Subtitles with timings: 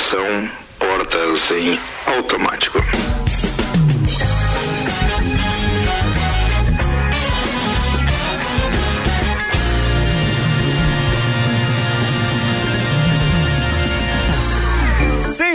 [0.00, 2.78] Tripulação, portas em automático.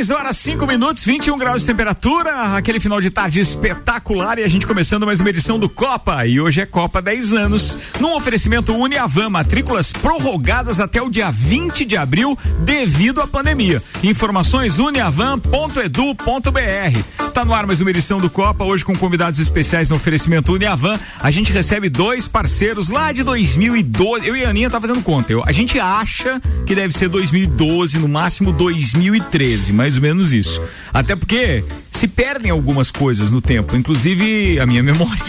[0.06, 4.48] 6 horas 5 minutos, 21 graus de temperatura, aquele final de tarde espetacular e a
[4.48, 6.28] gente começando mais uma edição do Copa.
[6.28, 11.86] E hoje é Copa 10 anos, num oferecimento Uniavan, matrículas prorrogadas até o dia 20
[11.86, 13.82] de abril devido à pandemia.
[14.04, 17.32] Informações uniavan.edu.br.
[17.34, 21.00] Tá no ar mais uma edição do Copa, hoje com convidados especiais no oferecimento Uniavan.
[21.20, 24.26] A gente recebe dois parceiros lá de 2012.
[24.26, 25.34] Eu e a Aninha tá fazendo conta.
[25.34, 30.34] Eu, a gente acha que deve ser 2012, no máximo 2013, mas mais ou menos
[30.34, 30.62] isso.
[30.94, 35.24] Até porque se perdem algumas coisas no tempo, inclusive a minha memória.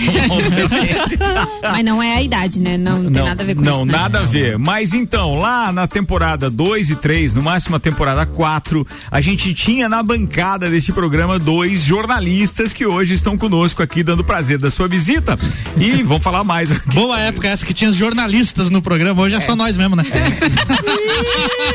[1.62, 2.76] Mas não é a idade, né?
[2.76, 3.86] Não, não tem nada a ver com não, isso.
[3.86, 3.98] Não, né?
[3.98, 4.58] nada a ver.
[4.58, 9.54] Mas então, lá na temporada 2 e 3, no máximo a temporada 4, a gente
[9.54, 14.70] tinha na bancada desse programa dois jornalistas que hoje estão conosco aqui, dando prazer da
[14.70, 15.38] sua visita.
[15.78, 16.76] E vamos falar mais.
[16.92, 19.40] Boa época essa que tinha os jornalistas no programa, hoje é, é.
[19.40, 20.04] só nós mesmo, né?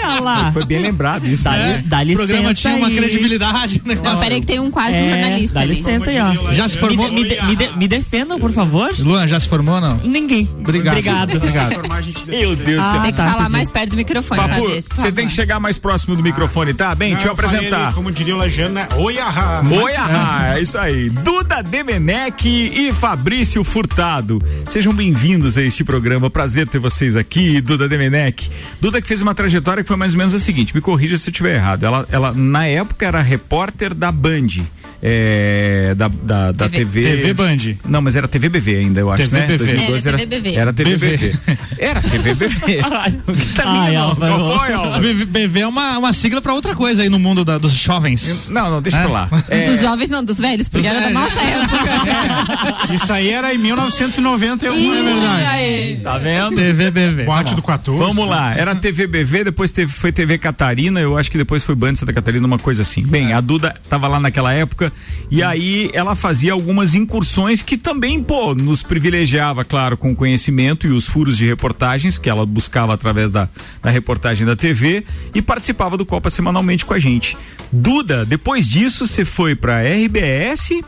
[0.02, 0.52] É.
[0.52, 1.44] Foi bem lembrado isso.
[1.44, 1.84] Dá, é.
[1.86, 2.24] dá licença.
[2.24, 3.82] O programa tinha uma credibilidade.
[3.86, 3.98] Né?
[4.04, 5.60] Não, peraí que tem um quase é, jornalista.
[5.60, 6.52] Dá licença aí, ó.
[6.54, 7.12] Já se formou?
[7.12, 8.94] Me, de, me, de, me, defendam, por favor.
[9.00, 9.98] Luan, já se formou ou não?
[9.98, 10.50] Ninguém.
[10.60, 10.98] Obrigado.
[10.98, 11.38] Obrigado.
[11.38, 12.28] Obrigado.
[12.28, 12.84] Meu Deus.
[12.84, 15.60] Ah, você tem que tá, falar mais perto do microfone, Fafu, Você tem que chegar
[15.60, 16.94] mais próximo do microfone, tá?
[16.96, 17.86] Bem, deixa eu apresentar.
[17.86, 19.62] Ele, como diria o Lajana, oi ahá.
[19.70, 21.10] Oi ahá, é isso aí.
[21.10, 24.42] Duda Demenec e Fabrício Furtado.
[24.68, 26.30] Sejam bem-vindos a este programa.
[26.30, 28.50] Prazer ter vocês aqui, Duda Demenec.
[28.80, 31.30] Duda que fez uma trajetória que foi mais ou menos a seguinte, me corrija se
[31.30, 31.84] eu estiver errado.
[31.84, 34.66] Ela, ela, na época, era repórter da Band
[35.02, 37.02] é, da, da, da TV.
[37.02, 37.58] TV Band.
[37.86, 39.58] Não, mas era TV BV ainda, eu acho, TV né?
[39.58, 40.56] 2012 era, TV BV.
[40.56, 41.40] Era TV BV.
[41.80, 42.82] Era TV BV.
[43.28, 44.36] o que tá Ai, Álvaro.
[44.36, 45.04] Qual foi, Álvaro?
[45.26, 48.50] BV é uma, uma sigla pra outra coisa aí no mundo da, dos jovens.
[48.50, 49.02] Não, não, deixa é?
[49.02, 49.30] pra lá.
[49.50, 49.64] É...
[49.64, 51.14] Dos jovens não, dos velhos, porque dos era velhos.
[51.14, 52.92] da nossa época.
[52.92, 52.96] É.
[52.96, 55.46] Isso aí era em 1991, Isso é verdade.
[55.46, 56.00] Aí.
[56.02, 56.56] Tá vendo?
[56.56, 57.24] TV BV.
[57.24, 57.98] Boate do 14.
[57.98, 61.74] Vamos lá, era TV BV, depois teve, foi TV Catarina, eu acho que depois foi
[61.76, 63.06] Band Santa Catarina, uma coisa assim.
[63.06, 64.91] Bem, a Duda tava lá naquela época
[65.30, 70.88] e aí ela fazia algumas incursões que também, pô, nos privilegiava, claro, com o conhecimento
[70.88, 73.48] e os furos de reportagens que ela buscava através da,
[73.82, 77.38] da reportagem da TV e participava do Copa semanalmente com a gente.
[77.72, 80.82] Duda, depois disso você foi pra RBS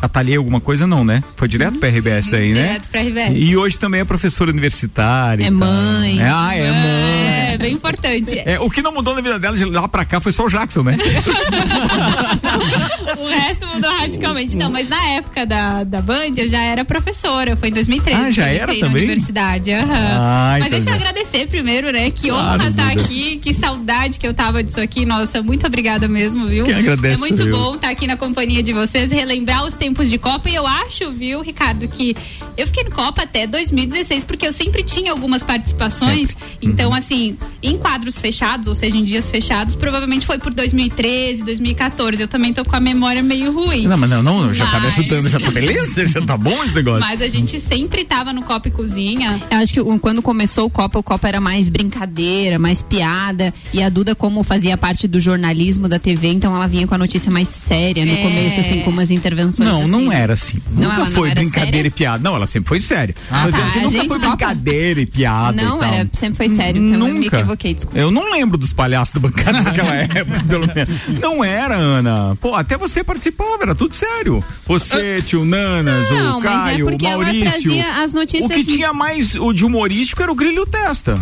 [0.00, 1.22] atalhei alguma coisa não, né?
[1.36, 2.62] Foi direto pra RBS daí, né?
[2.62, 3.32] Direto pra RBS.
[3.34, 5.46] E hoje também é professora universitária.
[5.46, 6.20] É mãe.
[6.20, 7.54] É, ah, é mãe.
[7.54, 8.40] É, bem importante.
[8.44, 10.48] É, o que não mudou na vida dela de lá pra cá foi só o
[10.48, 10.98] Jackson, né?
[13.18, 14.56] o resto mudou radicalmente.
[14.56, 17.56] Não, mas na época da, da Band eu já era professora.
[17.56, 18.20] Foi em 2013.
[18.20, 18.80] Ah, já era também?
[18.80, 19.70] Na universidade.
[19.70, 19.78] Uhum.
[19.90, 22.10] Ah, mas então deixa eu agradecer primeiro, né?
[22.10, 23.38] Que claro, honra estar tá aqui.
[23.42, 25.04] Que saudade que eu tava disso aqui.
[25.04, 26.64] Nossa, muito obrigada mesmo, viu?
[26.64, 27.52] Quem agradece, é muito viu?
[27.52, 30.54] bom estar tá aqui na companhia de vocês, relembrar os tempos tempos de Copa e
[30.54, 32.16] eu acho, viu, Ricardo, que
[32.56, 36.28] eu fiquei no Copa até 2016 porque eu sempre tinha algumas participações.
[36.28, 36.44] Sempre.
[36.62, 36.96] Então, uhum.
[36.96, 42.22] assim, em quadros fechados, ou seja, em dias fechados, provavelmente foi por 2013, 2014.
[42.22, 43.86] Eu também tô com a memória meio ruim.
[43.86, 44.74] Não, mas não, não já mas...
[44.74, 47.00] tá me ajudando, já tá beleza, já tá bom esse negócio.
[47.00, 49.40] Mas a gente sempre tava no Copa e Cozinha.
[49.50, 53.52] Eu acho que quando começou o Copa, o Copa era mais brincadeira, mais piada.
[53.72, 56.98] E a Duda, como fazia parte do jornalismo da TV, então ela vinha com a
[56.98, 58.22] notícia mais séria no é...
[58.22, 59.68] começo, assim, com umas intervenções.
[59.68, 59.90] Não, assim.
[59.90, 60.58] não era assim.
[60.70, 61.88] Não, nunca foi brincadeira séria?
[61.88, 62.22] e piada.
[62.22, 63.14] Não, ela sempre foi séria.
[63.30, 63.60] Ah, Mas tá.
[63.80, 65.62] nunca gente, foi brincadeira e piada.
[65.62, 66.82] Não, era, sempre foi sério.
[66.82, 67.12] Então nunca.
[67.12, 67.98] eu me equivoquei, desculpa.
[67.98, 71.20] Eu não lembro dos palhaços do bancada naquela época, pelo menos.
[71.20, 72.36] Não era, Ana.
[72.40, 74.42] Pô, até você participava, era tudo sério.
[74.66, 77.72] Você, tio Nanas, não, o Caio, é o Maurício.
[77.96, 78.50] as notícias...
[78.50, 81.18] O que tinha mais o de humorístico era o Grilho Testa.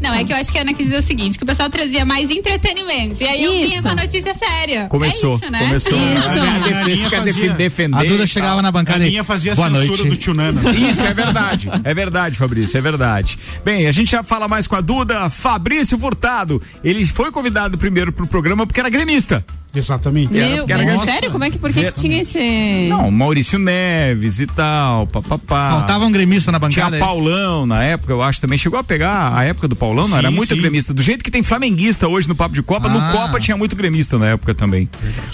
[0.00, 1.70] Não, é que eu acho que a Ana quis dizer o seguinte, que o pessoal
[1.70, 3.22] trazia mais entretenimento.
[3.22, 3.52] E aí isso.
[3.52, 4.86] eu vinha com a notícia séria.
[4.88, 5.58] Começou, é isso, né?
[5.60, 5.92] começou.
[5.92, 6.02] Isso.
[6.02, 8.01] A, a, a, a defender.
[8.02, 10.08] A Duda chegava na bancada e fazia Boa censura noite.
[10.08, 10.62] do tio Nana.
[10.72, 11.70] Isso, é verdade.
[11.84, 13.38] É verdade, Fabrício, é verdade.
[13.64, 15.28] Bem, a gente já fala mais com a Duda.
[15.30, 16.60] Fabrício Furtado.
[16.82, 19.44] Ele foi convidado primeiro pro programa porque era gremista.
[19.74, 20.32] Exatamente.
[20.32, 21.30] Meu, mas é sério?
[21.30, 22.88] Como é que, por que, que tinha esse...
[22.90, 25.70] Não, Maurício Neves e tal, papapá.
[25.70, 26.90] Faltava um gremista na bancada.
[26.90, 30.06] Tinha é Paulão na época, eu acho, também chegou a pegar a época do Paulão,
[30.06, 30.14] não?
[30.14, 30.60] Sim, era muito sim.
[30.60, 30.92] gremista.
[30.92, 32.90] Do jeito que tem flamenguista hoje no Papo de Copa, ah.
[32.90, 34.88] no Copa tinha muito gremista na época também.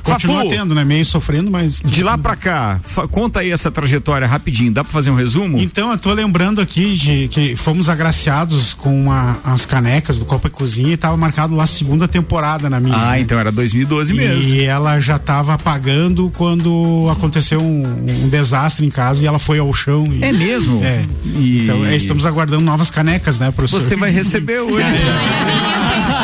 [0.05, 0.85] Continua Fafu, tendo, né?
[0.85, 1.81] Meio sofrendo, mas...
[1.81, 2.81] De lá pra cá,
[3.11, 5.59] conta aí essa trajetória rapidinho, dá pra fazer um resumo?
[5.59, 10.47] Então, eu tô lembrando aqui de que fomos agraciados com uma, as canecas do Copa
[10.47, 12.97] e Cozinha e tava marcado lá a segunda temporada na minha.
[12.97, 13.21] Ah, né?
[13.21, 14.28] então era 2012 mesmo.
[14.35, 17.83] E ela já estava apagando quando aconteceu um,
[18.25, 20.05] um, desastre em casa e ela foi ao chão.
[20.07, 20.83] E, é mesmo?
[20.85, 21.05] É.
[21.25, 21.63] E...
[21.65, 23.81] Então é, estamos aguardando novas canecas, né, professor?
[23.81, 24.89] Você vai receber hoje.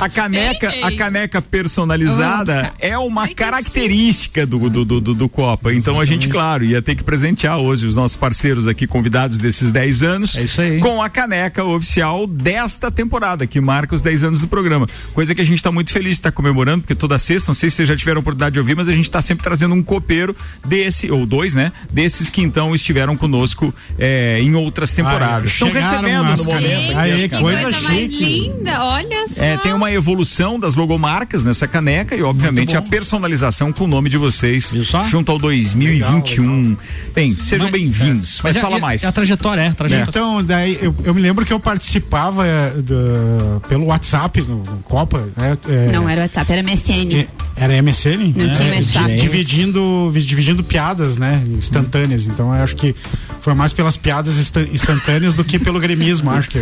[0.00, 5.72] a caneca, a caneca personalizada é uma Ai, característica do, do, do, do- do Copa.
[5.72, 9.70] Então a gente, claro, ia ter que presentear hoje os nossos parceiros aqui, convidados desses
[9.72, 10.78] 10 anos, É isso aí.
[10.80, 14.86] com a caneca oficial desta temporada, que marca os 10 anos do programa.
[15.12, 17.70] Coisa que a gente está muito feliz de estar comemorando, porque toda sexta, não sei
[17.70, 19.82] se vocês já tiveram a oportunidade de ouvir, mas a gente está sempre trazendo um
[19.82, 20.34] copeiro
[20.66, 21.72] desse, ou dois, né?
[21.92, 25.52] Desses que então estiveram conosco eh, em outras temporadas.
[25.52, 26.96] Estão recebendo no momento.
[26.98, 29.42] Aí, que coisa coisa, mais linda, olha só.
[29.48, 34.10] É, tem uma evolução das logomarcas nessa caneca e, obviamente, a personalização com o nome
[34.10, 34.76] de vocês
[35.08, 36.76] junto ao 2021.
[37.14, 38.40] Bem, sejam bem-vindos.
[38.44, 39.02] Mas, é- fala é- mais.
[39.04, 40.08] É a trajetória, é a trajetória.
[40.10, 44.78] Então, daí eu, eu me lembro que eu participava é, do- pelo WhatsApp no, no
[44.84, 45.26] Copa.
[45.36, 47.14] né, é, Não era WhatsApp, era MSN.
[47.20, 48.34] é, Era MSN?
[48.36, 49.14] Não tinha É, WhatsApp.
[49.14, 51.42] di- dividindo, vi- dividindo piadas, né?
[51.48, 52.26] Instantâneas.
[52.26, 52.94] Então eu acho que
[53.40, 56.58] foi mais pelas piadas instan- instantâneas do que pelo gremismo, acho que.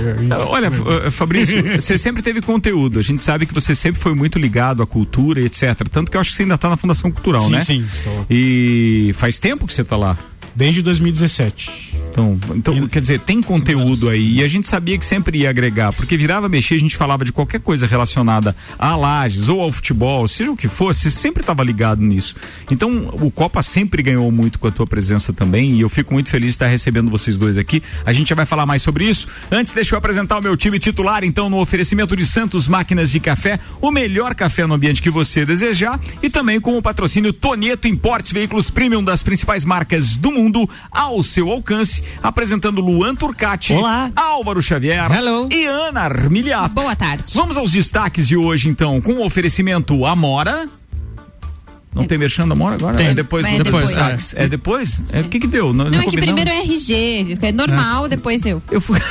[0.49, 0.71] Olha,
[1.11, 2.76] Fabrício, você sempre teve conteúdo.
[2.99, 5.75] A gente sabe que você sempre foi muito ligado à cultura e etc.
[5.91, 7.61] Tanto que eu acho que você ainda está na Fundação Cultural, Sim, né?
[7.65, 8.27] sim, estou.
[8.31, 10.17] E faz tempo que você está lá.
[10.57, 11.97] Desde 2017.
[12.17, 14.37] Então, então quer dizer, tem conteúdo aí.
[14.37, 17.33] E a gente sabia que sempre ia agregar, porque virava mexer, a gente falava de
[17.33, 22.01] qualquer coisa relacionada a lajes ou ao futebol, seja o que você sempre estava ligado
[22.01, 22.35] nisso.
[22.71, 26.31] Então, o Copa sempre ganhou muito com a tua presença também, e eu fico muito
[26.31, 27.83] feliz de estar recebendo vocês dois aqui.
[28.07, 29.29] A gente já vai falar mais sobre isso.
[29.51, 33.21] Antes, deixa eu apresentar o meu time titular, então, no oferecimento de Santos Máquinas de
[33.21, 37.87] Café, o melhor café no ambiente que você desejar, e também com o patrocínio Tonieto
[37.87, 40.46] Importes, veículos premium das principais marcas do mundo,
[40.91, 44.11] ao seu alcance, apresentando Luan Turcati, Olá.
[44.15, 45.49] Álvaro Xavier Hello.
[45.51, 46.75] e Ana Armiliato.
[46.75, 47.25] Boa tarde.
[47.35, 50.67] Vamos aos destaques de hoje, então, com o oferecimento Amora.
[51.97, 52.97] Não tem merchan da Amora agora?
[52.97, 53.09] Tem.
[53.09, 53.65] É depois, É depois.
[53.65, 53.87] depois.
[53.89, 54.35] destaques.
[54.37, 55.03] É depois?
[55.13, 55.73] É, o que que deu?
[55.73, 58.63] Não, Não, é que primeiro é RG, é normal, depois eu.
[58.71, 59.01] Eu fui...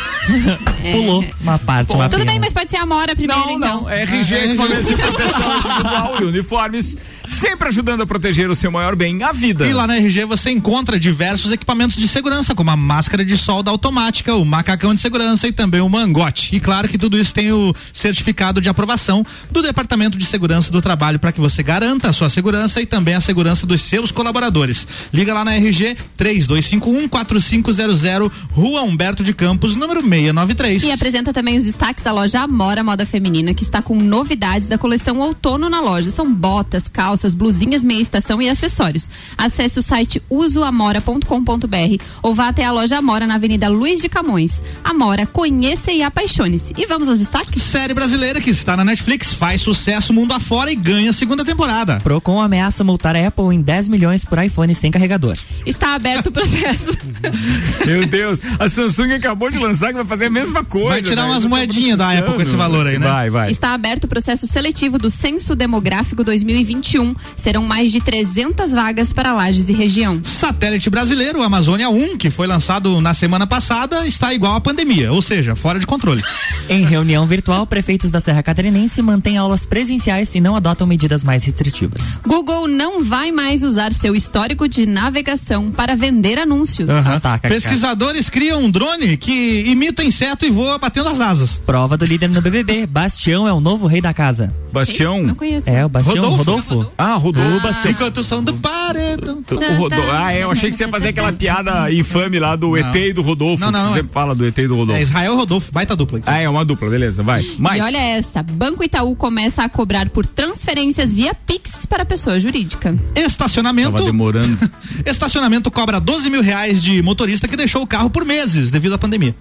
[0.83, 0.91] É.
[0.91, 2.39] Pulou uma parte, uma Tudo bem, pena.
[2.41, 3.81] mas pode ser a Amora primeiro, Não, então.
[3.81, 3.89] não.
[3.89, 6.97] É RG, equipamentos de proteção individual e uniformes,
[7.27, 9.67] sempre ajudando a proteger o seu maior bem, a vida.
[9.67, 13.71] E lá na RG você encontra diversos equipamentos de segurança, como a máscara de solda
[13.71, 16.55] automática, o macacão de segurança e também o mangote.
[16.55, 20.81] E claro que tudo isso tem o certificado de aprovação do Departamento de Segurança do
[20.81, 24.87] Trabalho para que você garanta a sua segurança e também a segurança dos seus colaboradores.
[25.13, 30.83] Liga lá na RG 3251 4500, Rua Humberto de Campos, número 693.
[30.83, 34.77] E apresenta também os destaques da loja Amora Moda Feminina, que está com novidades da
[34.77, 36.09] coleção outono na loja.
[36.09, 39.09] São botas, calças, blusinhas, meia estação e acessórios.
[39.37, 44.61] Acesse o site usoamora.com.br ou vá até a loja Amora na Avenida Luiz de Camões.
[44.83, 46.73] Amora, conheça e apaixone-se.
[46.77, 47.61] E vamos aos destaques?
[47.61, 51.99] Série brasileira que está na Netflix, faz sucesso mundo afora e ganha a segunda temporada.
[52.01, 55.37] Procon ameaça multar a Apple em 10 milhões por iPhone sem carregador.
[55.65, 56.97] Está aberto o processo.
[57.85, 60.89] Meu Deus, a Samsung acabou de lançar que vai fazer a mesma coisa.
[60.89, 61.29] Vai tirar né?
[61.29, 63.07] umas tô moedinhas da Apple com esse valor aí, né?
[63.07, 63.51] Vai, vai.
[63.51, 67.15] Está aberto o processo seletivo do Censo Demográfico 2021.
[67.35, 70.21] Serão mais de 300 vagas para Lages e região.
[70.23, 75.21] Satélite brasileiro, Amazônia 1, que foi lançado na semana passada, está igual à pandemia, ou
[75.21, 76.23] seja, fora de controle.
[76.69, 81.43] Em reunião virtual, prefeitos da Serra Catarinense mantêm aulas presenciais e não adotam medidas mais
[81.43, 82.01] restritivas.
[82.25, 86.89] Google não vai mais usar seu histórico de navegação para vender anúncios.
[86.89, 87.15] Aham.
[87.15, 91.59] Ataca, Pesquisadores criam um drone que imita inseto e voa batendo as asas.
[91.65, 92.85] Prova do líder no BBB.
[92.85, 94.53] Bastião é o novo rei da casa.
[94.71, 95.23] Bastião.
[95.23, 95.69] Não conheço.
[95.69, 96.73] É, o Bastião Rodolfo.
[96.73, 96.91] Rodolfo.
[96.97, 97.91] Ah, Rodolfo Bastião.
[97.91, 99.41] Enquanto o som do paredão.
[99.49, 102.75] O Rodo- Ah, é, eu achei que você ia fazer aquela piada infame lá do
[102.77, 103.63] ET e do Rodolfo.
[103.63, 104.05] Não, não, que não você é.
[104.11, 104.99] fala do ET e do Rodolfo.
[104.99, 106.19] É Israel Rodolfo, baita dupla.
[106.25, 107.45] Ah, é uma dupla, beleza, vai.
[107.57, 112.03] Mas, E olha essa, Banco Itaú começa a cobrar por transferências via Pix para
[112.35, 112.95] pessoa jurídica.
[113.15, 113.91] Estacionamento.
[113.93, 114.57] tava demorando.
[115.05, 118.97] Estacionamento cobra 12 mil reais de motorista que deixou o carro por meses devido à
[118.97, 119.35] pandemia.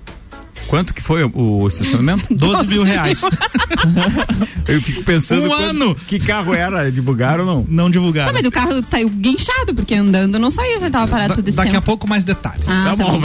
[0.68, 2.26] Quanto que foi o, estacionamento?
[2.34, 3.20] 12 mil reais.
[4.66, 5.94] Eu fico pensando Um ano.
[5.94, 7.66] que carro era, divulgaram ou não?
[7.68, 8.30] Não divulgaram.
[8.30, 11.48] Ah, mas o carro saiu guinchado, porque andando não saiu, você tava parado Da- tudo
[11.48, 11.84] esse daqui a tempo.
[11.86, 12.64] pouco mais detalhes.
[12.66, 13.20] Ah, tá bom.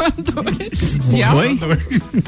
[1.34, 1.58] Oi?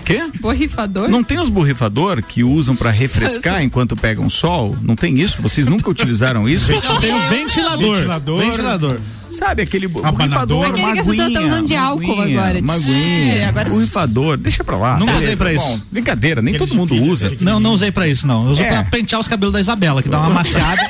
[0.04, 0.30] Quê?
[0.40, 1.08] Borrifador?
[1.08, 4.76] Não tem os borrifador que usam pra refrescar enquanto pegam sol?
[4.82, 5.40] Não tem isso?
[5.40, 6.70] Vocês nunca utilizaram isso?
[7.00, 7.96] Tem o ventilador.
[7.96, 8.40] Ventilador.
[8.40, 9.00] Ventilador.
[9.30, 12.62] Sabe aquele borrifador, Aquele que as pessoas tão usando de álcool maguinha, agora.
[12.62, 14.98] Maguinha, É, agora- borrifador, deixa pra lá.
[14.98, 15.86] Nunca Beleza, usei pra bom, isso.
[15.90, 17.32] Brincadeira, nem Aquele todo mundo pilha, usa.
[17.40, 18.44] Não, não usei pra isso, não.
[18.46, 18.68] Eu uso É.
[18.70, 20.80] pra pentear os cabelos da Isabela, que dá uma maciada.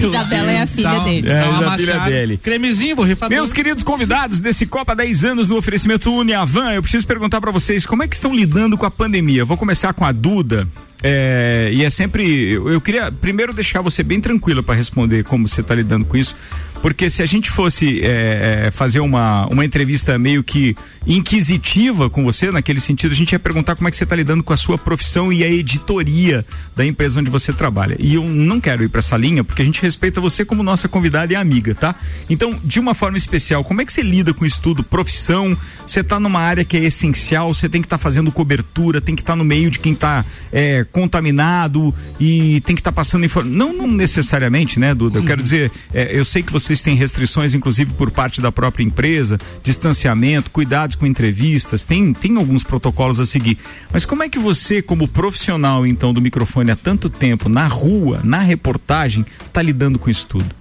[0.00, 1.28] Isabela é a filha Dá um- dele.
[1.30, 2.36] É, dá uma é a filha dele.
[2.36, 3.36] Cremezinho, borrifador.
[3.36, 7.86] Meus queridos convidados desse Copa 10 anos no oferecimento Uniavan, eu preciso perguntar pra vocês
[7.86, 9.44] como é que estão lidando com a pandemia.
[9.44, 10.66] Vou começar com a Duda.
[11.02, 12.52] É, e é sempre.
[12.52, 16.16] Eu, eu queria primeiro deixar você bem tranquila pra responder como você tá lidando com
[16.16, 16.36] isso.
[16.82, 20.74] Porque se a gente fosse é, é, fazer uma, uma entrevista meio que
[21.06, 24.42] inquisitiva com você, naquele sentido, a gente ia perguntar como é que você está lidando
[24.42, 26.44] com a sua profissão e a editoria
[26.74, 27.96] da empresa onde você trabalha.
[27.98, 30.88] E eu não quero ir para essa linha, porque a gente respeita você como nossa
[30.88, 31.94] convidada e amiga, tá?
[32.28, 35.56] Então, de uma forma especial, como é que você lida com estudo, profissão?
[35.86, 39.22] Você está numa área que é essencial, você tem que estar fazendo cobertura, tem que
[39.22, 40.24] estar no meio de quem está
[40.92, 43.50] contaminado e tem que estar passando informação.
[43.50, 45.18] Não, não necessariamente, né, Duda?
[45.18, 48.84] Eu quero dizer, é, eu sei que vocês têm restrições, inclusive por parte da própria
[48.84, 53.58] empresa, distanciamento, cuidados com entrevistas, tem, tem alguns protocolos a seguir.
[53.92, 58.20] Mas como é que você, como profissional, então, do microfone há tanto tempo, na rua,
[58.22, 60.54] na reportagem, está lidando com isso tudo?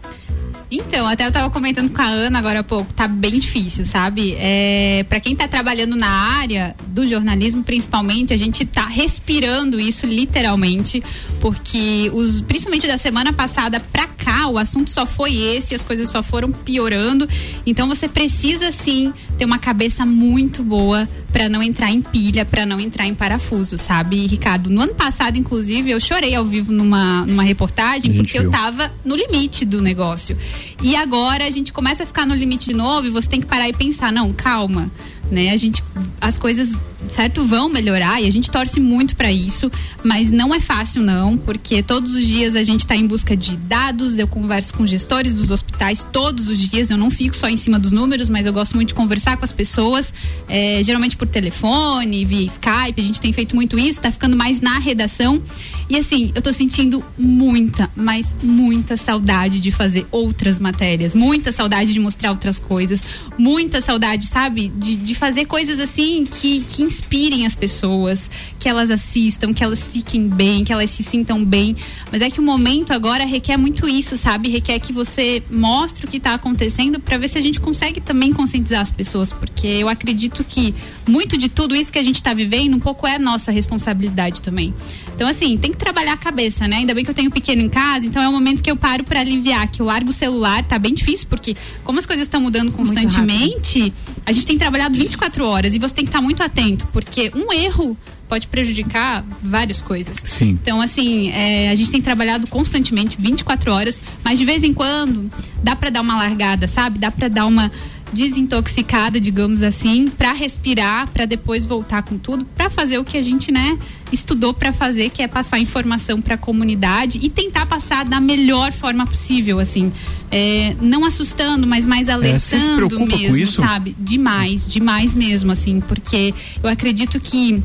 [0.72, 4.36] Então, até eu tava comentando com a Ana agora há pouco, tá bem difícil, sabe?
[4.38, 10.06] É, para quem tá trabalhando na área do jornalismo, principalmente, a gente tá respirando isso
[10.06, 11.02] literalmente,
[11.40, 16.10] porque os, principalmente da semana passada pra cá, o assunto só foi esse, as coisas
[16.10, 17.28] só foram piorando.
[17.66, 22.66] Então você precisa sim ter uma cabeça muito boa para não entrar em pilha, para
[22.66, 24.70] não entrar em parafuso, sabe, Ricardo?
[24.70, 28.52] No ano passado, inclusive, eu chorei ao vivo numa, numa reportagem porque eu viu.
[28.52, 30.38] tava no limite do negócio.
[30.82, 33.48] E agora a gente começa a ficar no limite de novo e você tem que
[33.48, 34.92] parar e pensar, não, calma,
[35.32, 35.52] né?
[35.52, 35.84] A gente
[36.22, 39.72] as coisas certo vão melhorar e a gente torce muito para isso,
[40.04, 43.56] mas não é fácil não, porque todos os dias a gente está em busca de
[43.56, 47.58] dados, eu converso com gestores dos hospitais todos os dias, eu não fico só em
[47.58, 50.14] cima dos números, mas eu gosto muito de conversar com as pessoas,
[50.48, 54.60] eh, geralmente por telefone, via Skype, a gente tem feito muito isso, tá ficando mais
[54.60, 55.42] na redação.
[55.90, 61.92] E assim, eu tô sentindo muita, mas muita saudade de fazer outras matérias, muita saudade
[61.92, 63.02] de mostrar outras coisas,
[63.40, 68.30] muita saudade, sabe, de, de fazer coisas assim que, que inspirem as pessoas,
[68.60, 71.76] que elas assistam, que elas fiquem bem, que elas se sintam bem.
[72.12, 74.50] Mas é que o momento agora requer muito isso, sabe?
[74.50, 78.34] Requer que você mostre o que tá acontecendo para ver se a gente consegue também
[78.34, 80.76] conscientizar as pessoas, porque eu acredito que
[81.08, 84.74] muito de tudo isso que a gente tá vivendo, um pouco é nossa responsabilidade também.
[85.16, 86.78] Então, assim, tem que trabalhar a cabeça, né?
[86.78, 89.04] Ainda bem que eu tenho pequeno em casa, então é o momento que eu paro
[89.04, 92.42] para aliviar, que eu largo o celular, tá bem difícil, porque como as coisas estão
[92.42, 93.94] mudando constantemente,
[94.26, 97.52] a gente tem trabalhado 24 horas e você tem que estar muito atento, porque um
[97.54, 97.98] erro
[98.30, 100.16] pode prejudicar várias coisas.
[100.24, 100.50] Sim.
[100.52, 105.30] Então, assim, é, a gente tem trabalhado constantemente, 24 horas, mas de vez em quando
[105.64, 107.00] dá para dar uma largada, sabe?
[107.00, 107.72] Dá para dar uma
[108.12, 113.22] desintoxicada, digamos assim, para respirar, para depois voltar com tudo, para fazer o que a
[113.22, 113.78] gente, né,
[114.12, 118.72] estudou para fazer, que é passar informação para a comunidade e tentar passar da melhor
[118.72, 119.92] forma possível, assim,
[120.32, 123.62] É, não assustando, mas mais se alertando com mesmo, isso?
[123.62, 123.96] sabe?
[124.00, 127.64] Demais, demais mesmo, assim, porque eu acredito que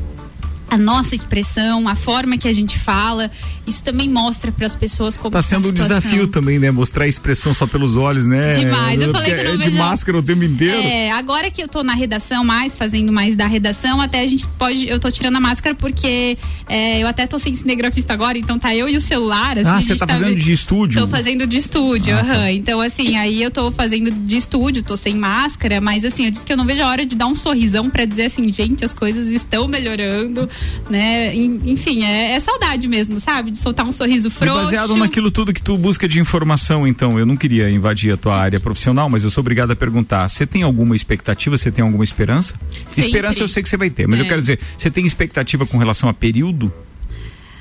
[0.69, 3.29] a nossa expressão, a forma que a gente fala,
[3.67, 5.99] isso também mostra para as pessoas como Tá está a sendo um situação.
[5.99, 6.71] desafio também, né?
[6.71, 8.49] Mostrar a expressão só pelos olhos, né?
[8.57, 8.99] Demais.
[9.01, 10.75] Eu falei que eu é não de vejo- máscara o tempo inteiro.
[10.75, 14.47] É, agora que eu tô na redação mais, fazendo mais da redação, até a gente
[14.57, 14.87] pode.
[14.87, 18.75] Eu tô tirando a máscara porque é, eu até tô sem cinegrafista agora, então tá
[18.75, 19.57] eu e o celular.
[19.57, 21.01] Assim, Ah, você gente tá fazendo de estúdio?
[21.01, 22.51] Tô fazendo de estúdio, Ah, tá.
[22.51, 26.45] Então, assim, aí eu tô fazendo de estúdio, tô sem máscara, mas assim, eu disse
[26.45, 28.93] que eu não vejo a hora de dar um sorrisão pra dizer assim, gente, as
[28.93, 30.49] coisas estão melhorando,
[30.89, 31.35] né?
[31.35, 33.51] En- Enfim, é, é saudade mesmo, sabe?
[33.51, 34.55] De soltar um sorriso E frouxo.
[34.55, 38.35] baseado naquilo tudo que tu busca de informação, então, eu não queria invadir a tua
[38.37, 41.57] área profissional, mas eu sou obrigado a perguntar: você tem alguma expectativa?
[41.57, 42.53] Você tem alguma esperança?
[42.89, 43.05] Sempre.
[43.07, 44.29] Esperança eu sei que você vai ter, mas eu É.
[44.29, 46.71] quero dizer, você tem expectativa com relação a período?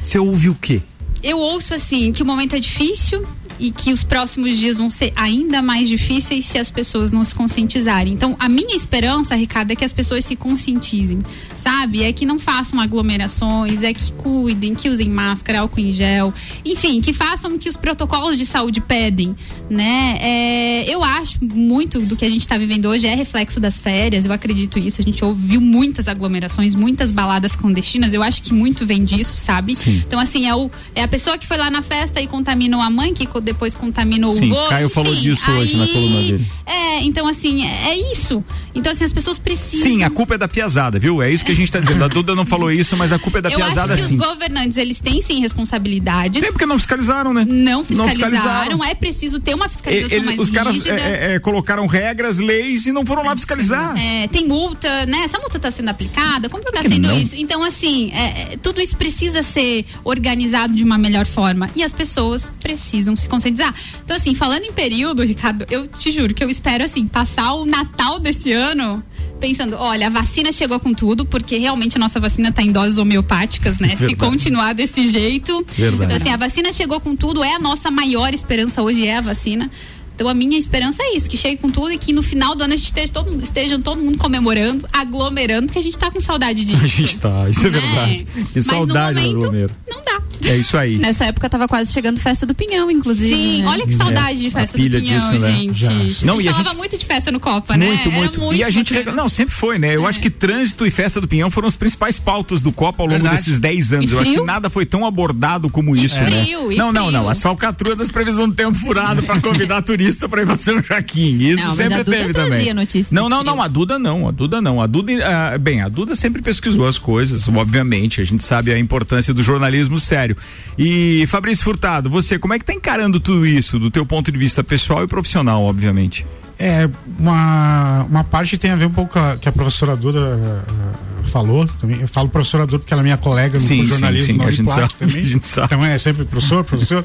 [0.03, 0.81] Você ouve o quê?
[1.23, 3.25] eu ouço assim que o momento é difícil,
[3.59, 7.35] e que os próximos dias vão ser ainda mais difíceis se as pessoas não se
[7.35, 8.13] conscientizarem.
[8.13, 11.21] Então, a minha esperança, Ricardo, é que as pessoas se conscientizem,
[11.57, 12.03] sabe?
[12.03, 16.33] É que não façam aglomerações, é que cuidem, que usem máscara, álcool em gel,
[16.65, 19.35] enfim, que façam o que os protocolos de saúde pedem,
[19.69, 20.19] né?
[20.21, 24.25] É, eu acho muito do que a gente está vivendo hoje é reflexo das férias,
[24.27, 25.01] eu acredito isso.
[25.01, 29.77] A gente ouviu muitas aglomerações, muitas baladas clandestinas, eu acho que muito vem disso, sabe?
[29.77, 30.03] Sim.
[30.07, 32.91] Então, assim, é, o, é a pessoa que foi lá na festa e contaminou a
[32.91, 34.69] mãe, que depois contaminou Sim, o vô.
[34.69, 36.47] Caio enfim, falou disso hoje na aí- coluna dele.
[36.67, 38.43] É, então, assim, é, é isso.
[38.75, 39.87] Então, assim, as pessoas precisam.
[39.87, 41.23] Sim, a culpa é da piazada, viu?
[41.23, 42.03] É isso que a gente tá dizendo.
[42.03, 44.17] A Duda não falou isso, mas a culpa é da eu acho piazada que sim.
[44.19, 46.41] os governantes, eles têm sim responsabilidades.
[46.41, 47.45] Tem porque não fiscalizaram, né?
[47.49, 48.85] Não fiscalizaram, fiscalizaram.
[48.85, 52.93] é preciso ter uma fiscalização eles- mais os caras é, é, colocaram regras, leis e
[52.93, 53.97] não foram lá fiscalizar.
[53.99, 55.19] É, tem multa, né?
[55.25, 57.19] Essa multa está sendo aplicada, como está sendo não?
[57.21, 57.37] isso?
[57.37, 61.69] Então, assim, é, é, tudo isso precisa ser organizado de uma melhor forma.
[61.77, 63.75] E as pessoas precisam se conscientizar.
[64.05, 67.67] Então, assim, falando em período, Ricardo, eu te juro que eu espero, assim, passar o
[67.67, 69.03] Natal desse ano.
[69.41, 72.97] Pensando, olha, a vacina chegou com tudo, porque realmente a nossa vacina está em doses
[72.97, 73.91] homeopáticas, né?
[73.91, 74.17] Se Verdade.
[74.17, 75.67] continuar desse jeito.
[75.77, 76.05] Verdade.
[76.05, 79.21] Então, assim, a vacina chegou com tudo, é a nossa maior esperança hoje, é a
[79.21, 79.71] vacina.
[80.15, 82.63] Então a minha esperança é isso, que chegue com tudo e que no final do
[82.65, 86.11] ano a gente esteja todo, mundo- esteja todo mundo comemorando, aglomerando, porque a gente tá
[86.11, 86.83] com saudade disso.
[86.83, 87.81] A gente tá, isso é Né?
[87.81, 88.27] verdade.
[88.37, 90.15] E Mas saudade no do momento, não dá.
[90.47, 90.99] É isso aí.
[90.99, 93.35] Nessa época tava quase chegando festa do Pinhão, inclusive.
[93.35, 93.69] Sim, né?
[93.69, 95.53] olha que saudade de a festa do Pinhão, disso, né?
[95.53, 95.79] gente.
[95.79, 96.27] Já.
[96.27, 97.87] Não, a e gente a falava gente- muito de festa no Copa, né?
[97.87, 98.41] Muito, Era muito.
[98.41, 98.93] muito E a gente.
[98.93, 99.17] bacana.
[99.17, 99.97] Não, sempre foi, né?
[99.97, 100.09] Eu É.
[100.09, 103.21] acho que trânsito e festa do Pinhão foram as principais pautas do Copa ao longo
[103.23, 103.37] Verdade.
[103.43, 104.11] desses 10 anos.
[104.11, 106.75] E Eu acho que nada foi tão abordado como isso, frio, né?
[106.75, 107.13] e não, não, frio.
[107.23, 107.29] não.
[107.31, 111.39] As falcatruas das previsões do tempo furado pra convidar turista pra ir pra São Joaquim.
[111.39, 112.75] Isso Não, mas sempre a Duda teve também.
[112.75, 113.63] notícia Não, não, não.
[113.63, 114.29] A Duda não.
[114.29, 114.81] A Duda não.
[114.81, 118.21] A Duda, ah, bem, a Duda sempre pesquisou as coisas, obviamente.
[118.21, 120.37] A gente sabe a importância do jornalismo sério.
[120.79, 124.39] E Fabrício Furtado, você, como é que tá encarando tudo isso do teu ponto de
[124.39, 126.27] vista pessoal e profissional, obviamente?
[126.59, 130.21] É, uma, uma parte tem a ver um pouco com a, que a professora Duda
[130.21, 132.01] eh, falou também.
[132.01, 134.45] Eu falo professora Duda porque ela é minha colega no Sim, sim, jornalismo sim, na
[134.45, 135.17] a gente sabe, também.
[135.23, 135.75] a gente sabe.
[135.75, 137.05] Então é sempre professor, professor.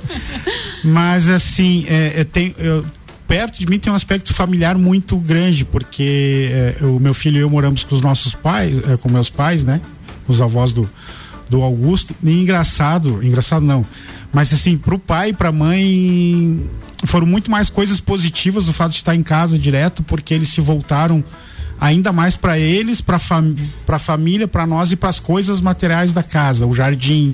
[0.83, 2.85] Mas assim, é, eu tenho, eu-
[3.27, 7.41] perto de mim tem um aspecto familiar muito grande, porque é, o meu filho e
[7.41, 9.81] eu moramos com os nossos pais, é, com meus pais, né?
[10.27, 10.89] Os avós do,
[11.49, 12.15] do Augusto.
[12.23, 13.85] E engraçado, engraçado não,
[14.33, 16.67] mas assim, pro pai e pra mãe
[17.05, 20.59] foram muito mais coisas positivas o fato de estar em casa direto, porque eles se
[20.61, 21.23] voltaram
[21.79, 23.55] ainda mais para eles, para fam
[23.87, 27.33] a família, para nós e para as coisas materiais da casa, o jardim,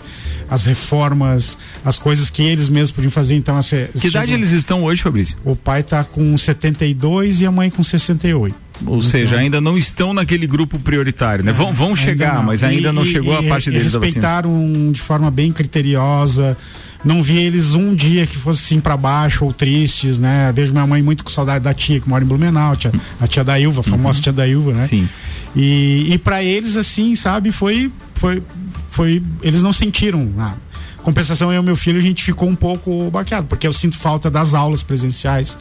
[0.49, 3.35] as reformas, as coisas que eles mesmos podiam fazer.
[3.35, 5.37] Então, assim, Que idade eles estão hoje, Fabrício?
[5.43, 8.55] o pai tá com 72 e a mãe com 68.
[8.85, 11.53] Ou seja, ainda não estão naquele grupo prioritário, né?
[11.53, 12.43] Vão, vão Ainda chegar, não.
[12.43, 14.05] mas ainda E- não e- chegou a e- parte e deles da vacina.
[14.21, 16.57] respeitaram de forma bem criteriosa.
[17.05, 20.51] Não vi eles um dia que fosse assim pra baixo ou tristes, né?
[20.51, 22.91] Vejo minha mãe muito com saudade da tia que mora em Blumenau, a tia,
[23.21, 24.81] a tia da Ilva, a famosa tia da Ilva, né?
[24.81, 24.87] Uhum.
[24.87, 25.09] Sim.
[25.55, 28.41] E, e para eles, assim, sabe, foi, foi,
[28.89, 29.23] foi.
[29.43, 30.57] Eles não sentiram nada.
[31.03, 34.29] Compensação, eu e meu filho, a gente ficou um pouco baqueado, porque eu sinto falta
[34.29, 35.55] das aulas presenciais.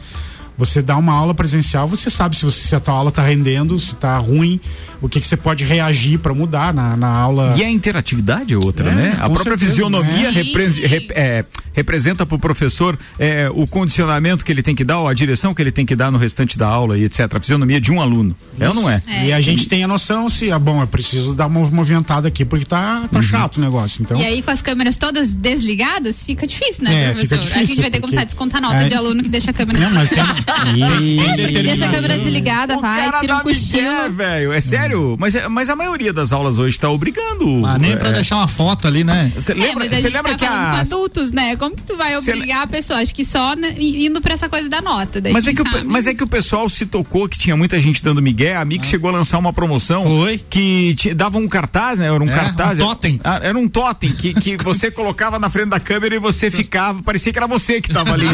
[0.57, 3.77] Você dá uma aula presencial, você sabe se, você, se a tua aula tá rendendo,
[3.79, 4.59] se tá ruim,
[5.01, 7.53] o que, que você pode reagir para mudar na, na aula.
[7.57, 9.09] E a interatividade é outra, É, né?
[9.19, 10.41] A própria certeza, fisionomia né?
[10.41, 14.99] repre- rep- é, representa para o professor é, o condicionamento que ele tem que dar,
[14.99, 17.35] ou a direção que ele tem que dar no restante da aula e etc.
[17.35, 18.35] A fisionomia de um aluno.
[18.59, 19.01] É ou não é?
[19.25, 22.45] E a gente tem a noção se, ah, bom, eu preciso dar uma movimentada aqui
[22.45, 23.07] porque tá, Uhum.
[23.09, 24.01] tá chato o negócio.
[24.01, 27.21] Então, E aí, com as câmeras todas desligadas, fica difícil, né, É, professor?
[27.21, 28.87] fica a gente difícil, vai ter que começar a descontar nota É.
[28.87, 32.77] de aluno que deixa a câmera não, mas tem, É, porque deixa a câmera desligada,
[32.77, 34.11] O vai, tira um cochilo.
[34.11, 34.53] velho.
[34.53, 35.15] É sério?
[35.19, 37.65] Mas, é- mas a maioria das aulas hoje está obrigando.
[37.65, 39.31] Ah, nem pra é, deixar uma foto ali, né?
[39.35, 40.71] Você É, lembra, mas a você gente lembra tá que falando a.
[40.71, 41.55] com adultos, né?
[41.55, 42.99] Como que tu vai Cê- obrigar a pessoa?
[42.99, 45.19] Acho que só né, indo pra essa coisa da nota.
[45.21, 47.79] Daí Mas é, que o, mas é que o pessoal se tocou que tinha muita
[47.79, 48.55] gente dando migué.
[48.55, 50.37] A Mix chegou a lançar uma promoção Foi.
[50.49, 52.05] que te, dava um cartaz, né?
[52.05, 52.79] Era um É, cartaz.
[52.79, 53.19] um totem.
[53.23, 57.01] Ah, Era um totem que, que você colocava na frente da câmera e você ficava.
[57.03, 58.27] Parecia que era você que tava ali,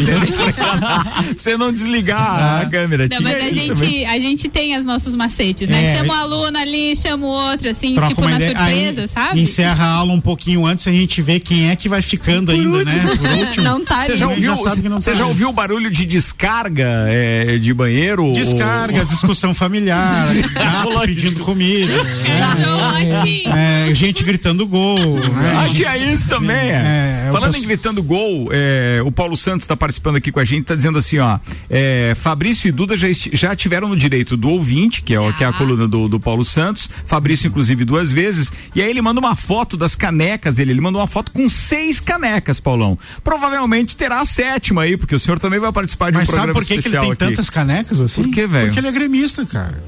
[0.54, 1.72] pra você não
[2.02, 3.04] desligar a câmera.
[3.04, 5.82] Não, Tinha mas a isso gente, a gente tem os nossos macetes, né?
[5.84, 8.50] É, chama o aí- aluno ali, chama o outro, assim, troca tipo na ideia.
[8.56, 9.40] surpresa, Aí sabe?
[9.40, 12.84] Encerra a aula um pouquinho antes, a gente vê quem é que vai ficando ainda,
[12.84, 12.92] né?
[13.18, 13.64] Por último.
[13.64, 15.90] Não tá Você já ouviu, já sabe que não você tá já ouviu o barulho
[15.90, 18.32] de descarga é, de banheiro?
[18.32, 22.54] Descarga, discussão familiar, gato pedindo comida, né?
[22.64, 23.44] Jorge!
[23.46, 25.18] É, gente gritando gol.
[25.20, 25.52] Né?
[25.56, 26.56] Ah, tinha isso também.
[26.56, 27.22] É.
[27.24, 30.40] É, eu Falando posso- em gritando gol, é, o Paulo Santos está participando aqui com
[30.40, 31.38] a gente, está dizendo assim, ó,
[31.70, 35.42] é, Fabrício e Duda já, já tiveram no direito do ouvinte, que é, o- que
[35.44, 39.18] é a coluna do, do Paulo Santos, Fabrício inclusive duas vezes, e aí ele manda
[39.20, 42.98] uma foto das canecas dele, ele mandou uma foto com seis canecas, Paulão.
[43.22, 46.52] provavelmente terá a sétima aí, porque o senhor também vai participar de Mas um sabe
[46.52, 47.24] programa por que, que ele especial tem aqui.
[47.24, 48.22] tantas canecas assim?
[48.22, 48.66] Por que, velho?
[48.66, 49.82] Porque ele é gremista, cara.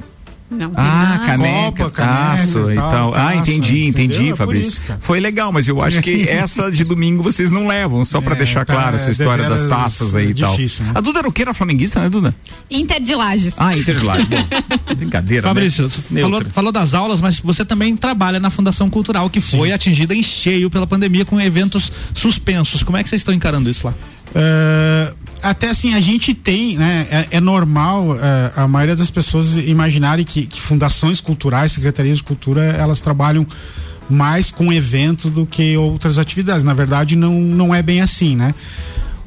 [0.54, 3.14] Não Ah, caneca, Copa, caneca, taço e tal, tal.
[3.14, 4.34] Ah, entendi, entendi, entendeu?
[4.34, 4.82] É Fabrício.
[5.00, 8.38] Foi legal, mas eu acho que essa de domingo vocês não levam, só pra É,
[8.38, 10.50] deixar tá, claro essa é história das taças aí e tal.
[10.52, 10.92] difícil, né?
[10.94, 11.42] A Duda era o que?
[11.42, 12.34] Era flamenguista, né, Duda?
[12.70, 13.54] Inter de Lages.
[13.56, 14.26] Ah, Inter de Lages.
[14.28, 14.46] Bom,
[14.96, 16.20] Brincadeira, Fabrício, né?
[16.20, 20.22] falou, falou das aulas, mas você também trabalha na Fundação Cultural, que foi atingida em
[20.22, 22.82] cheio pela pandemia com eventos suspensos.
[22.82, 23.94] Como é que vocês estão encarando isso lá?
[24.34, 27.06] É, até assim, a gente tem, né?
[27.10, 32.24] É, é normal é, a maioria das pessoas imaginarem que, que fundações culturais, secretarias de
[32.24, 33.46] cultura, elas trabalham
[34.08, 36.64] mais com evento do que outras atividades.
[36.64, 38.54] Na verdade, não, não é bem assim, né?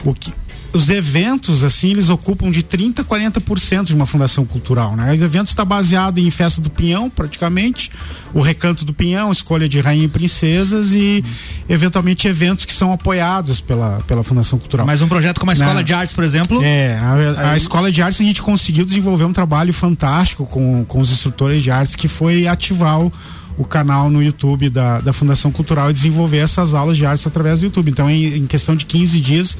[0.04, 0.34] O que,
[0.74, 5.14] os eventos, assim, eles ocupam de 30% a 40% de uma fundação cultural, né?
[5.14, 7.90] Os eventos está baseado em festa do pinhão, praticamente,
[8.34, 11.24] o recanto do pinhão, escolha de rainha e princesas e,
[11.68, 14.86] eventualmente, eventos que são apoiados pela, pela fundação cultural.
[14.86, 15.84] Mas um projeto como a Escola Não.
[15.84, 19.34] de Artes, por exemplo, É, a, a escola de artes a gente conseguiu desenvolver um
[19.34, 23.12] trabalho fantástico com, com os instrutores de artes que foi ativar o,
[23.58, 27.60] o canal no YouTube da, da Fundação Cultural e desenvolver essas aulas de artes através
[27.60, 27.90] do YouTube.
[27.90, 29.58] Então, em, em questão de 15 dias,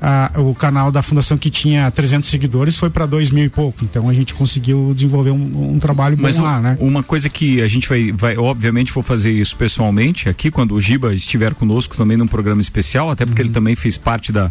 [0.00, 3.84] ah, o canal da Fundação que tinha 300 seguidores foi para dois mil e pouco.
[3.84, 6.76] Então, a gente conseguiu desenvolver um, um trabalho bom Mas lá, um- né?
[6.80, 10.80] uma coisa que a gente vai, vai, obviamente, vou fazer isso pessoalmente aqui, quando o
[10.80, 14.50] Giba estiver conosco também num programa especial, até porque ele também fez parte da,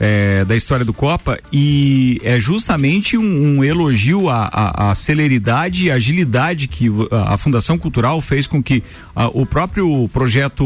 [0.00, 5.86] é, da história do Copa, e é justamente um, um elogio à, à, à celeridade
[5.86, 8.82] e agilidade que a, a Fundação Cultural fez com que
[9.14, 10.64] ah, o próprio projeto,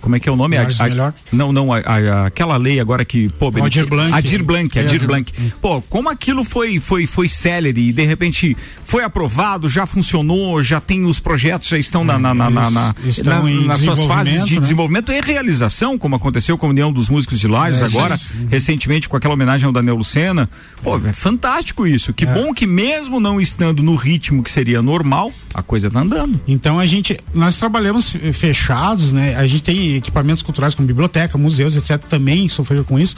[0.00, 0.56] como é que é o nome?
[0.56, 1.14] Mais Melhor?
[1.32, 4.12] Não, não, a- a- aquela lei agora que, pô, O Adir Blanc.
[4.14, 5.32] Adir Blanc, É, Adir Blanc.
[5.60, 10.80] Pô, como aquilo foi foi foi celery e de repente foi aprovado, já funcionou, já
[10.80, 14.00] tem os projetos, já estão na, na, na, na- na- Eles estão nas, nas suas
[14.02, 14.60] fases de né?
[14.60, 18.16] desenvolvimento e realização, como aconteceu com a União dos Músicos de Lages É, agora.
[18.48, 20.48] Recentemente com aquela homenagem ao Daniel Lucena.
[20.82, 22.12] Pô, é fantástico isso.
[22.12, 22.32] Que É.
[22.32, 26.40] bom que mesmo não estando no ritmo que seria normal, a coisa tá andando.
[26.46, 29.34] Então a gente, nós trabalhamos fechados, né?
[29.36, 31.98] A gente tem equipamentos culturais como biblioteca, museus, etc.
[32.08, 33.16] Também sofreram com isso,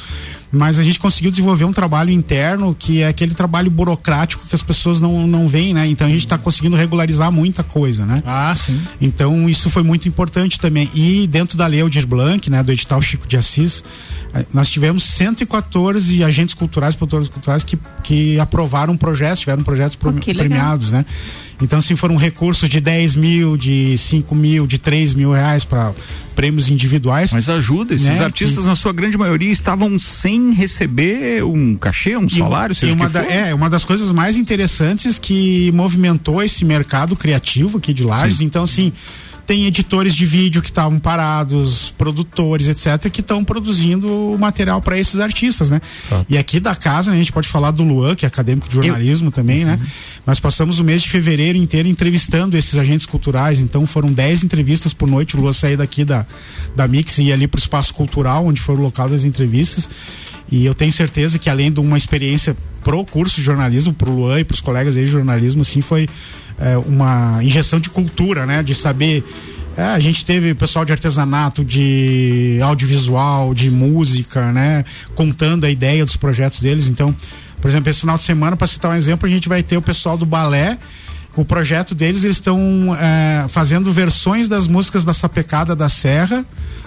[0.51, 4.63] mas a gente conseguiu desenvolver um trabalho interno que é aquele trabalho burocrático que as
[4.63, 5.87] pessoas não, não veem, né?
[5.87, 8.23] Então a gente está conseguindo regularizar muita coisa, né?
[8.27, 8.81] Ah, sim.
[9.01, 10.91] Então isso foi muito importante também.
[10.95, 13.85] E dentro da Lei Aldir Blanc, né, do edital Chico de Assis,
[14.35, 20.35] eh, nós tivemos 114 agentes culturais, produtores culturais que, que aprovaram projetos, tiveram projetos legal.
[20.35, 21.05] premiados, né?
[21.61, 25.93] Então, assim, foram recursos de 10 mil, de 5 mil, de 3 mil reais para
[26.37, 27.33] prêmios individuais.
[27.33, 32.17] Mas ajuda, esses Né, artistas, que- na sua grande maioria, estavam sem receber um cachê,
[32.17, 33.33] um E salário, seja uma da- for.
[33.33, 38.37] É, uma das coisas mais interessantes que movimentou esse mercado criativo aqui de Lages.
[38.39, 38.45] Sim.
[38.45, 38.93] Então, assim,
[39.49, 45.19] tem editores de vídeo que estavam parados, produtores, etc., que estão produzindo material para esses
[45.21, 45.81] artistas, né?
[46.29, 48.75] E aqui da casa, né, a gente pode falar do Luan, que é acadêmico de
[48.75, 49.81] jornalismo também, né?
[50.27, 54.93] Nós passamos o mês de fevereiro inteiro entrevistando esses agentes culturais, então foram 10 entrevistas
[54.93, 55.35] por noite.
[55.35, 56.27] O Luan saiu daqui da,
[56.77, 59.89] da Mix e ia ali para o espaço cultural, onde foi o local das entrevistas.
[60.53, 64.41] E eu tenho certeza que além de uma experiência pro curso de jornalismo, pro Luan
[64.41, 66.07] e pros colegas aí de jornalismo, assim, foi
[66.61, 68.63] é, uma injeção de cultura, né?
[68.63, 69.25] De saber.
[69.77, 74.85] é, a gente teve pessoal de artesanato, de audiovisual, de música, né?
[75.15, 76.89] Contando a ideia dos projetos deles.
[76.89, 77.15] Então,
[77.61, 79.83] por exemplo, esse final de semana, para citar um exemplo, a gente vai ter o
[79.83, 80.79] pessoal do balé.
[81.37, 86.45] O projeto deles, eles estão é, fazendo versões das músicas da Sapecada da Serra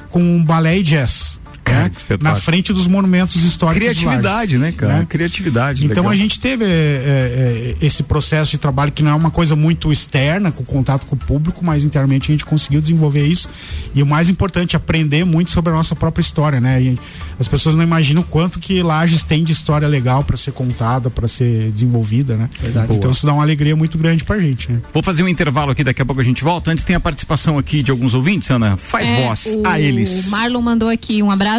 [0.10, 1.41] com balé e jazz.
[1.66, 1.92] Né?
[1.96, 2.30] espetáculo.
[2.30, 3.96] Na frente dos monumentos históricos.
[3.96, 5.06] de Criatividade, Lages, né, cara?
[5.06, 5.86] Criatividade.
[5.86, 6.12] Então legal.
[6.12, 9.56] a gente teve é, é, é, esse processo de trabalho que não é uma coisa
[9.56, 13.50] muito externa, com contato com o público, mas internamente a gente conseguiu desenvolver isso.
[13.94, 16.82] E o mais importante, aprender muito sobre a nossa própria história, né?
[16.82, 17.00] E
[17.40, 21.10] as pessoas não imaginam o quanto que Lages tem de história legal para ser contada,
[21.10, 22.50] para ser desenvolvida, né?
[22.62, 22.94] Verdade.
[22.94, 24.80] Então isso dá uma alegria muito grande pra gente, né?
[24.94, 26.72] Vou fazer um intervalo aqui, daqui a pouco a gente volta.
[26.72, 28.78] Antes tem a participação aqui de alguns ouvintes, Ana.
[28.78, 30.30] Faz É, voz o a eles.
[30.30, 31.51] Marlon mandou aqui um abraço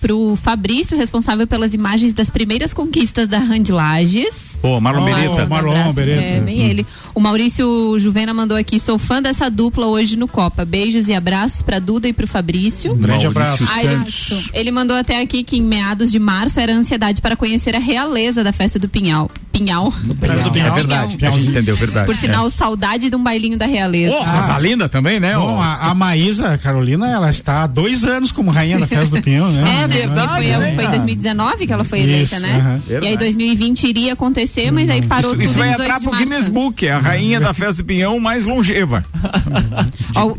[0.00, 4.55] pro Fabrício, responsável pelas imagens das primeiras conquistas da Rand Lages.
[4.66, 5.46] Pô, Marlon Oh, Beretta.
[5.46, 6.22] Marlon Beretta.
[6.22, 6.66] É, bem Hum.
[6.68, 6.86] ele.
[7.14, 10.64] O Maurício Juvena mandou aqui, sou fã dessa dupla hoje no Copa.
[10.64, 12.92] Beijos e abraços pra Duda e pro Fabrício.
[12.92, 13.80] Um grande Maurício abraço.
[13.80, 14.50] Ele, Santos.
[14.52, 18.42] ele mandou até aqui que em meados de março era ansiedade para conhecer a realeza
[18.42, 19.30] da festa do Pinhal.
[19.52, 19.90] Pinhal.
[20.20, 20.74] Perto do É Pinhal.
[20.74, 22.04] verdade, a gente entendeu, verdade.
[22.06, 24.12] Por sinal, saudade de um bailinho da realeza.
[24.14, 25.34] Ô, Rosalinda também, né?
[25.34, 29.22] Bom, a, a Maísa Carolina, ela está há dois anos como rainha da festa do
[29.22, 29.60] Pinhão, né?
[29.62, 29.88] É, né?
[29.88, 30.74] verdade, Porque foi, né?
[30.74, 32.80] foi em 2019 que ela foi eleita, Isso, né?
[32.90, 33.00] aham.
[33.02, 36.08] E aí 2020 iria acontecer, mas aí parou Isso, tudo isso vai entrar 18 de
[36.08, 36.18] pro.
[36.18, 39.04] Guinness Book, é a rainha da festa do pinhão mais longeva.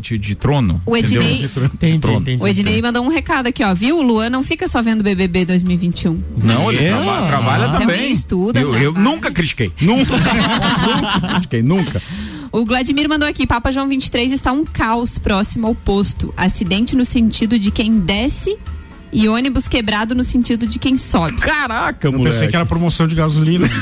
[0.00, 0.80] de, de trono.
[0.84, 0.96] O?
[0.96, 2.18] Ednei, Entendi, Trono.
[2.20, 2.42] entendi.
[2.42, 3.74] o Ednei mandou um recado aqui, ó.
[3.74, 3.98] Viu?
[3.98, 6.22] O Luan não fica só vendo BBB 2021.
[6.42, 6.88] Não, ele É?
[6.90, 7.72] traba- trabalha Ah.
[7.72, 7.86] também.
[7.88, 9.04] Também estuda, Eu, eu trabalha.
[9.04, 9.72] nunca critiquei.
[9.80, 10.12] Nunca.
[10.16, 12.02] nunca critiquei, nunca.
[12.50, 16.32] O Vladimir mandou aqui, Papa João 23 está um caos próximo ao posto.
[16.36, 18.56] Acidente no sentido de quem desce
[19.12, 21.36] e ônibus quebrado no sentido de quem sobe.
[21.38, 22.32] Caraca, Eu moleque.
[22.34, 23.66] pensei que era promoção de gasolina.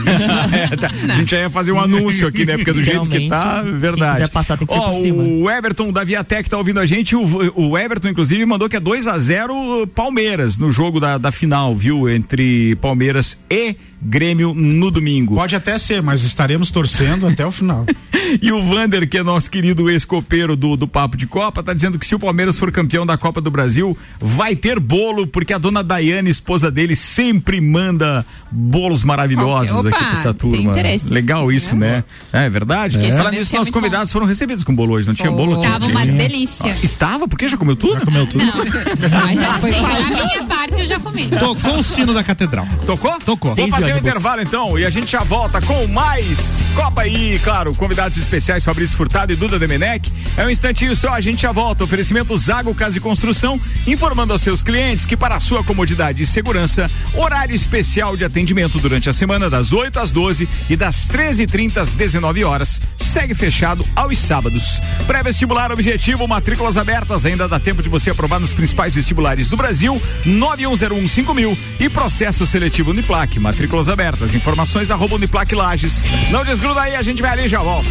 [0.52, 0.90] É, tá.
[1.08, 2.56] A gente já ia fazer um anúncio aqui, né?
[2.56, 4.12] Porque do jeito que Realmente, tá, quem verdade.
[4.14, 5.22] quiser passar tem que ser Ó, por cima.
[5.22, 7.14] O Everton da Viatec tá ouvindo a gente.
[7.16, 11.30] O, o Everton, inclusive, mandou que é 2 a 0 Palmeiras no jogo da, da
[11.32, 12.08] final, viu?
[12.08, 13.76] Entre Palmeiras e
[14.08, 15.34] Grêmio no domingo.
[15.34, 17.84] Pode até ser, mas estaremos torcendo até o final.
[18.42, 21.96] E o Vander, que é nosso querido ex-copeiro do, do Papo de Copa, tá dizendo
[21.96, 25.58] que se o Palmeiras for campeão da Copa do Brasil, vai ter bolo, porque a
[25.58, 30.74] dona Daiane, esposa dele, sempre manda bolos maravilhosos Opa, aqui pra essa turma.
[31.08, 31.78] Legal isso, É.
[31.78, 32.04] né?
[32.32, 32.98] É verdade.
[32.98, 35.60] Falando sabendo nisso, é nossos convidados foram recebidos com bolo hoje, não tinha bolo?
[35.62, 36.14] Tava uma Tinha.
[36.14, 36.72] delícia.
[36.72, 37.28] Ah, Estava?
[37.28, 37.46] Por quê?
[37.46, 37.94] Já comeu tudo?
[37.94, 38.44] Já comeu tudo?
[39.24, 41.28] Mas já foi a minha parte eu já comi.
[41.28, 42.66] Tocou o sino da catedral.
[42.84, 43.16] Tocou?
[43.24, 43.54] Tocou.
[43.54, 48.62] Fazer intervalo então e a gente já volta com mais Copa aí, claro, convidados especiais
[48.62, 50.12] Fabrício Furtado e Duda Demenec.
[50.36, 51.84] É um instantinho só, a gente já volta.
[51.84, 56.90] Oferecimento Zago Casa e Construção, informando aos seus clientes que para sua comodidade e segurança,
[57.14, 61.92] horário especial de atendimento durante a semana das 8 às 12 e das 13h30 às
[61.94, 62.78] 19 horas.
[62.98, 64.82] Segue fechado aos sábados.
[65.06, 69.98] Pré-vestibular objetivo, matrículas abertas, ainda dá tempo de você aprovar nos principais vestibulares do Brasil,
[70.26, 73.38] 91015000 e processo seletivo Uniplac,
[73.76, 76.02] matrículas abertas, informações arroba Uniplac Lages.
[76.30, 77.86] Não desgruda aí, a gente vai ali e já volta.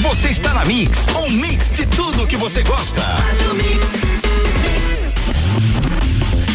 [0.00, 3.02] Você está na Mix, um mix de tudo que você gosta.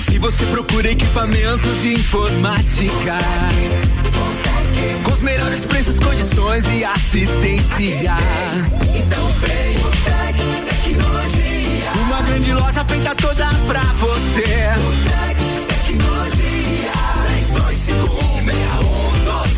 [0.06, 3.18] Se você procura equipamentos de informática,
[5.04, 8.16] com os melhores preços, condições e assistência,
[8.96, 11.92] então vem o Tec Tecnologia.
[12.08, 14.70] Uma grande loja feita toda pra você.
[14.78, 16.54] O Tec Tecnologia.
[17.54, 18.63] 32516112.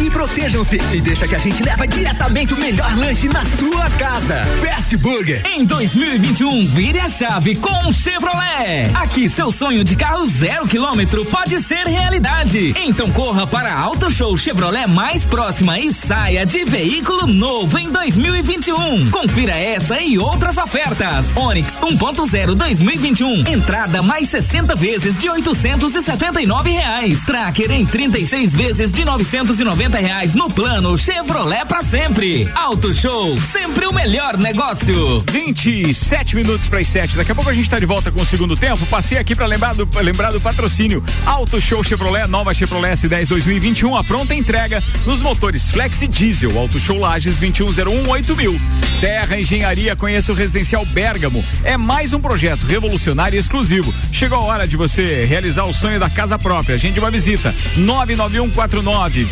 [0.00, 4.44] e protejam-se e deixa que a gente leva diretamente o melhor lanche na sua casa.
[4.60, 5.42] Fast Burger.
[5.46, 8.90] Em 2021, vire a chave com Chevrolet.
[8.94, 12.74] Aqui seu sonho de carro zero quilômetro pode ser realidade.
[12.76, 17.90] Então corra para a Auto Show Chevrolet mais próxima e saia de veículo novo em
[17.90, 19.10] 2021.
[19.10, 21.26] Confira essa e outras ofertas.
[21.36, 23.46] Onix 1.0 2021.
[23.48, 27.18] Entrada mais 60 vezes de 879 reais.
[27.24, 32.50] Tracker em 36 vezes de 990 reais no plano Chevrolet para sempre.
[32.54, 35.20] Auto Show, sempre o melhor negócio.
[35.30, 37.16] 27 minutos para as 7.
[37.16, 38.84] Daqui a pouco a gente está de volta com o segundo tempo.
[38.86, 41.02] Passei aqui para lembrar do, lembrar do patrocínio.
[41.24, 46.58] Auto Show Chevrolet, nova Chevrolet S10 2021, a pronta entrega nos motores Flex e Diesel.
[46.58, 48.60] Auto Show Lages 21018000.
[49.00, 51.44] Terra Engenharia, conheça o Residencial Bergamo.
[51.64, 53.94] É mais um projeto revolucionário e exclusivo.
[54.12, 56.74] Chegou a hora de você realizar o sonho da casa própria.
[56.74, 57.54] Agende uma visita.
[57.76, 59.24] 99149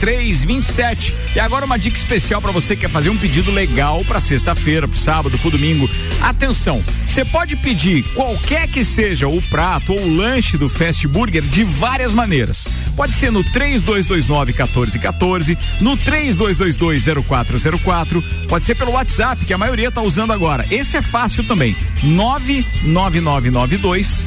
[0.00, 1.14] 3327.
[1.36, 4.88] E agora uma dica especial para você que quer fazer um pedido legal para sexta-feira,
[4.88, 5.88] pro sábado, pro domingo.
[6.22, 11.42] Atenção, você pode pedir qualquer que seja o prato ou o lanche do Fast Burger
[11.42, 12.66] de várias maneiras.
[12.96, 19.90] Pode ser no 3229 1414, no 3222 0404, pode ser pelo WhatsApp, que a maioria
[19.90, 20.64] tá usando agora.
[20.70, 21.76] Esse é fácil também.
[22.02, 24.26] 99992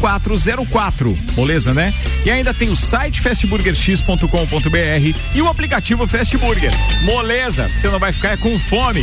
[0.00, 1.18] 0404.
[1.36, 1.92] Moleza, né?
[2.24, 4.93] E ainda tem o site fastburgerx.com.br
[5.34, 6.70] e o aplicativo Fast Burger.
[7.02, 9.02] Moleza, você não vai ficar com fome.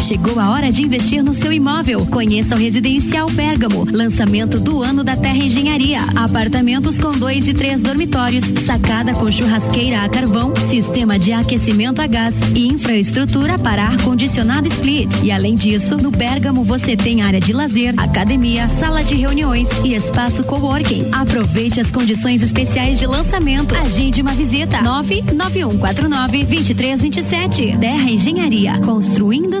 [0.00, 2.04] Chegou a hora de investir no seu imóvel.
[2.06, 6.00] Conheça o Residencial Bergamo, lançamento do ano da Terra Engenharia.
[6.16, 12.06] Apartamentos com dois e três dormitórios, sacada com churrasqueira a carvão, sistema de aquecimento a
[12.06, 15.10] gás e infraestrutura para ar-condicionado split.
[15.22, 19.94] E além disso, no Bergamo você tem área de lazer, academia, sala de reuniões e
[19.94, 21.08] espaço coworking.
[21.12, 23.74] Aproveite as condições especiais de lançamento.
[23.74, 24.80] Agende uma visita.
[24.82, 27.76] 99149 2327.
[27.78, 29.60] Terra Engenharia, construindo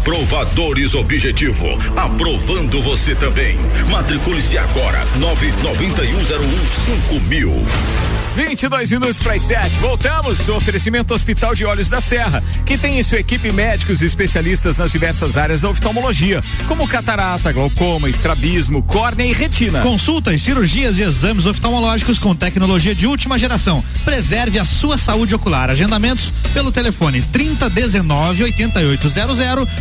[0.01, 1.67] Aprovadores Objetivo.
[1.95, 3.55] Aprovando você também.
[3.87, 5.05] Matricule-se agora.
[5.19, 8.10] 99101 5000.
[8.35, 9.79] 22 minutos para as 7.
[9.79, 10.47] Voltamos.
[10.47, 14.91] Oferecimento Hospital de Olhos da Serra, que tem em sua equipe médicos e especialistas nas
[14.91, 19.81] diversas áreas da oftalmologia, como catarata, glaucoma, estrabismo, córnea e retina.
[19.81, 23.83] Consultas, cirurgias e exames oftalmológicos com tecnologia de última geração.
[24.05, 25.69] Preserve a sua saúde ocular.
[25.69, 29.39] Agendamentos pelo telefone 3019 8800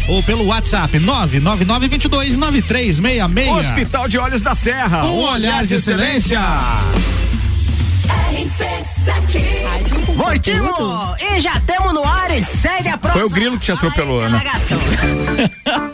[0.08, 3.68] ou pelo WhatsApp 99922 9366.
[3.68, 5.04] Hospital de Olhos da Serra.
[5.04, 6.40] Um olhar de excelência.
[10.16, 11.16] Voltimo!
[11.18, 13.22] E já temos no ar e segue a próxima.
[13.22, 14.42] Foi o grilo que te atropelou, Ana.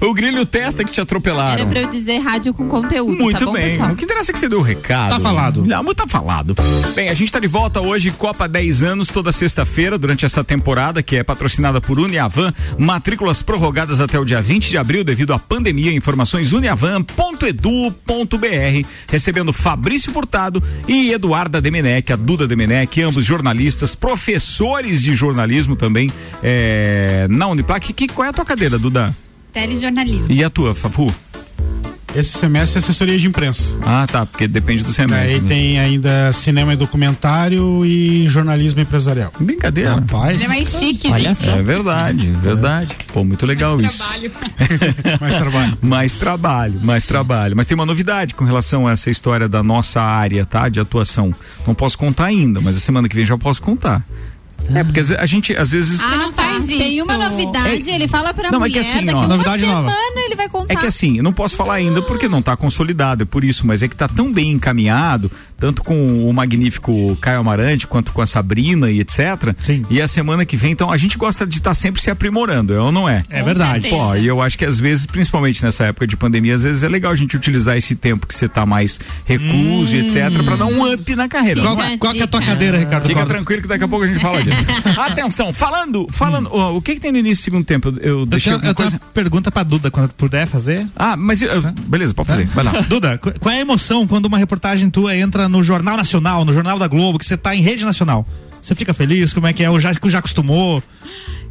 [0.00, 1.60] o grilo testa que te atropelaram.
[1.60, 3.70] Era pra eu dizer rádio com conteúdo, Muito tá bom, bem.
[3.70, 3.92] pessoal?
[3.92, 5.10] O que interessa é que você deu o recado.
[5.10, 5.64] Tá falado.
[5.64, 6.54] Não, mas tá falado.
[6.94, 11.02] Bem, a gente tá de volta hoje, Copa 10 anos, toda sexta-feira, durante essa temporada,
[11.02, 12.52] que é patrocinada por Uniavan.
[12.78, 15.92] Matrículas prorrogadas até o dia 20 de abril devido à pandemia.
[15.92, 18.88] Informações uniavan.edu.br.
[19.08, 26.10] Recebendo Fabrício Furtado e Eduarda Demenec, a Duda Demenec, ambos jornalistas, professores de jornalismo também
[26.42, 27.92] é, na Uniplac.
[27.92, 29.16] Que, qual é a tua cadeira, Duda?
[29.56, 30.34] Telejornalismo.
[30.34, 31.10] E a tua, Fafu?
[32.14, 33.78] Esse semestre é assessoria de imprensa.
[33.82, 35.34] Ah, tá, porque depende do semestre.
[35.34, 35.48] Aí né?
[35.48, 39.32] tem ainda cinema e documentário e jornalismo empresarial.
[39.40, 39.94] Brincadeira.
[39.94, 40.34] Rapaz.
[40.34, 41.48] Ele é mais chique, Olha gente.
[41.48, 42.94] É verdade, verdade.
[43.14, 44.04] Pô, muito legal isso.
[44.04, 44.32] Trabalho.
[45.20, 45.78] Mais trabalho.
[45.80, 47.56] mais trabalho, mais trabalho.
[47.56, 50.68] Mas tem uma novidade com relação a essa história da nossa área, tá?
[50.68, 51.34] De atuação.
[51.66, 54.04] Não posso contar ainda, mas a semana que vem já posso contar.
[54.74, 56.00] É, porque a gente, às vezes.
[56.00, 56.66] Ah, não faz tá.
[56.66, 57.04] Tem isso.
[57.04, 59.62] uma novidade, É- ele fala pra Não, é mulher, que assim, daqui ó, uma novidade
[59.62, 59.94] semana nova.
[60.24, 60.72] ele vai contar.
[60.72, 63.66] É que assim, eu não posso falar ainda porque não está consolidado, é por isso,
[63.66, 68.20] mas é que está tão bem encaminhado, tanto com o magnífico Caio Amarante quanto com
[68.20, 69.54] a Sabrina e etc.
[69.64, 69.84] Sim.
[69.90, 72.80] E a semana que vem, então, a gente gosta de estar sempre se aprimorando, é
[72.80, 73.22] ou não é?
[73.30, 73.88] É verdade.
[73.88, 76.88] Pô, e eu acho que às vezes, principalmente nessa época de pandemia, às vezes é
[76.88, 80.66] legal a gente utilizar esse tempo que você tá mais recluso e etc, pra dar
[80.66, 81.60] um up na carreira.
[81.60, 81.96] Qual, é?
[81.96, 83.06] qual que é a tua cadeira, Ricardo?
[83.08, 84.55] Fica tranquilo que daqui a pouco a gente fala disso.
[84.98, 87.88] Atenção, falando, falando, ó, o que que tem no início do segundo tempo?
[87.88, 88.96] Eu, eu Eu deixei tenho, eu tenho coisa.
[89.02, 90.86] uma pergunta pra Duda, quando puder fazer.
[90.96, 92.72] Ah, mas eu- beleza, pode fazer, vai lá.
[92.88, 96.52] Duda, qu- qual é a emoção quando uma reportagem tua entra no Jornal Nacional, no
[96.52, 98.26] Jornal da Globo, que você tá em rede nacional?
[98.62, 99.32] Você fica feliz?
[99.32, 99.70] Como é que é?
[99.70, 100.82] Ou já, já acostumou?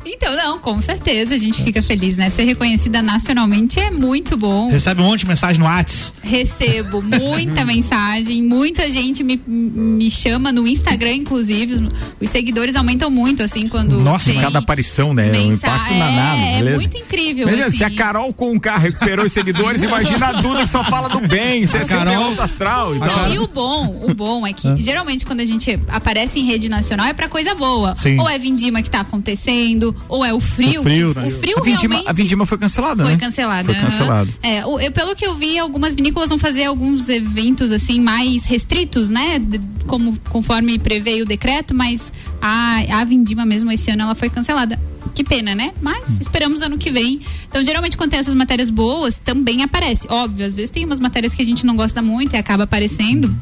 [0.06, 2.30] Então, não, com certeza a gente fica feliz, né?
[2.30, 4.70] Ser reconhecida nacionalmente é muito bom.
[4.70, 6.14] Recebe um monte de mensagem no Whats.
[6.22, 11.74] Recebo muita mensagem, muita gente me, me chama no Instagram, inclusive.
[11.74, 11.82] Os,
[12.22, 14.00] os seguidores aumentam muito, assim, quando.
[14.02, 15.28] Nossa, tem cada aparição, né?
[15.28, 16.76] É um mensa- impacto é, danado, É beleza?
[16.78, 17.46] muito incrível.
[17.48, 17.78] Beleza, assim.
[17.78, 21.20] se a Carol com K recuperou os seguidores, imagina a Duda que só fala do
[21.28, 22.96] bem, você é Carol- alto astral.
[22.96, 26.46] Então, Não, e o bom, o bom é que geralmente quando a gente aparece em
[26.46, 27.96] rede nacional é pra coisa boa.
[27.96, 28.20] Sim.
[28.20, 30.82] Ou é vindima que tá acontecendo, ou é o frio.
[30.82, 31.28] O frio, né?
[31.28, 33.20] o frio a, Vindima, a Vindima foi cancelada, foi né?
[33.20, 33.64] cancelada.
[33.64, 33.84] Foi aham.
[33.84, 34.34] cancelado.
[34.42, 39.10] É, eu, pelo que eu vi, algumas vinícolas vão fazer alguns eventos assim mais restritos,
[39.10, 39.40] né?
[39.40, 44.30] De- como conforme prevê o decreto, mas a, a Vindima mesmo esse ano ela foi
[44.30, 44.80] cancelada.
[45.14, 45.72] Que pena, né?
[45.82, 47.22] Mas esperamos ano que vem.
[47.48, 50.06] Então, geralmente, quando tem essas matérias boas, também aparece.
[50.10, 53.34] Óbvio, às vezes tem umas matérias que a gente não gosta muito e acaba aparecendo.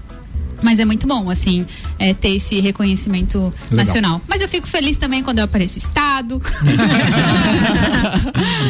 [0.63, 1.65] Mas é muito bom, assim,
[1.99, 3.85] é, ter esse reconhecimento Legal.
[3.85, 4.21] nacional.
[4.27, 6.41] Mas eu fico feliz também quando eu apareço Estado.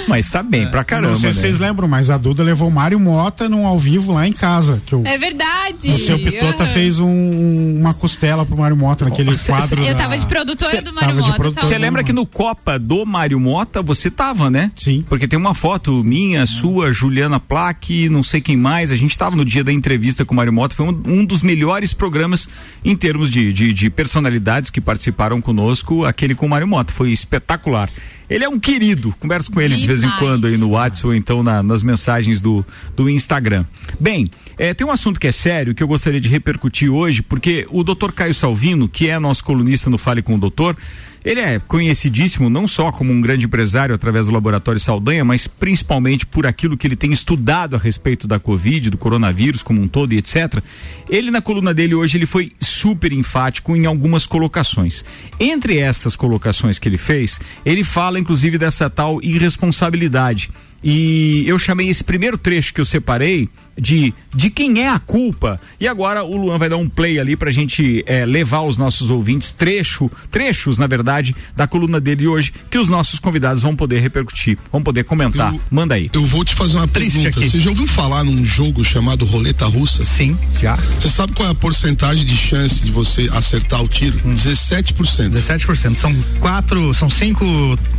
[0.08, 1.10] Mas tá bem pra caramba.
[1.10, 1.34] não sei né?
[1.34, 4.34] se vocês lembram, mas a Duda levou o Mário Mota num ao vivo lá em
[4.34, 4.82] casa.
[4.86, 5.90] Que o, É verdade.
[5.92, 6.74] o seu Pitota Aham.
[6.74, 9.82] fez um- uma costela pro Mário Mota naquele Nossa, quadro.
[9.82, 11.52] Eu da- tava de produtora Cê do Mário Mota.
[11.62, 14.72] Você lembra que no Copa do Mário Mota você tava, né?
[14.76, 15.04] Sim.
[15.08, 18.92] Porque tem uma foto minha, sua, Juliana Plaque, não sei quem mais.
[18.92, 20.76] A gente tava no dia da entrevista com o Mário Mota.
[20.76, 22.48] Foi um, um dos melhores programas
[22.86, 26.06] em termos de, de, de personalidades que participaram conosco.
[26.06, 26.94] Aquele com o Mário Mota.
[26.94, 27.90] Foi espetacular.
[28.30, 29.14] Ele é um querido.
[29.20, 30.20] Converso com ele de vez em Demais.
[30.20, 32.64] quando aí no WhatsApp ou então na- nas mensagens do,
[32.96, 33.66] do Instagram.
[34.00, 37.68] Bem, eh, tem um assunto que é sério que eu gostaria de repercutir hoje, porque
[37.70, 38.12] o Dr.
[38.16, 40.78] Caio Salvino, que é nosso colunista no Fale com o Doutor,
[41.24, 46.26] ele é conhecidíssimo não só como um grande empresário através do Laboratório Saldanha, mas principalmente
[46.26, 50.14] por aquilo que ele tem estudado a respeito da Covid, do coronavírus como um todo
[50.14, 50.62] e etc.
[51.10, 55.06] Ele na coluna dele hoje ele foi super enfático em algumas colocações.
[55.40, 60.52] Entre estas colocações que ele fez, ele fala inclusive dessa tal irresponsabilidade.
[60.84, 63.48] E eu chamei esse primeiro trecho que eu separei
[63.80, 65.60] de de quem é a culpa.
[65.80, 69.12] E agora o Luan vai dar um play ali pra gente eh, levar os nossos
[69.12, 74.00] ouvintes trecho, trechos, na verdade, da coluna dele hoje, que os nossos convidados vão poder
[74.00, 75.54] repercutir, vão poder comentar.
[75.54, 76.10] Eu- Manda aí.
[76.12, 77.40] Eu vou te fazer uma Triste pergunta.
[77.40, 77.50] aqui.
[77.52, 80.04] Você já ouviu falar num jogo chamado roleta russa?
[80.04, 80.76] Sim, já.
[81.00, 84.20] Você sabe qual é a porcentagem de chance de você acertar o tiro?
[84.26, 84.34] Hum.
[84.34, 85.30] 17%.
[85.30, 85.96] 17%.
[85.96, 87.46] São quatro, são cinco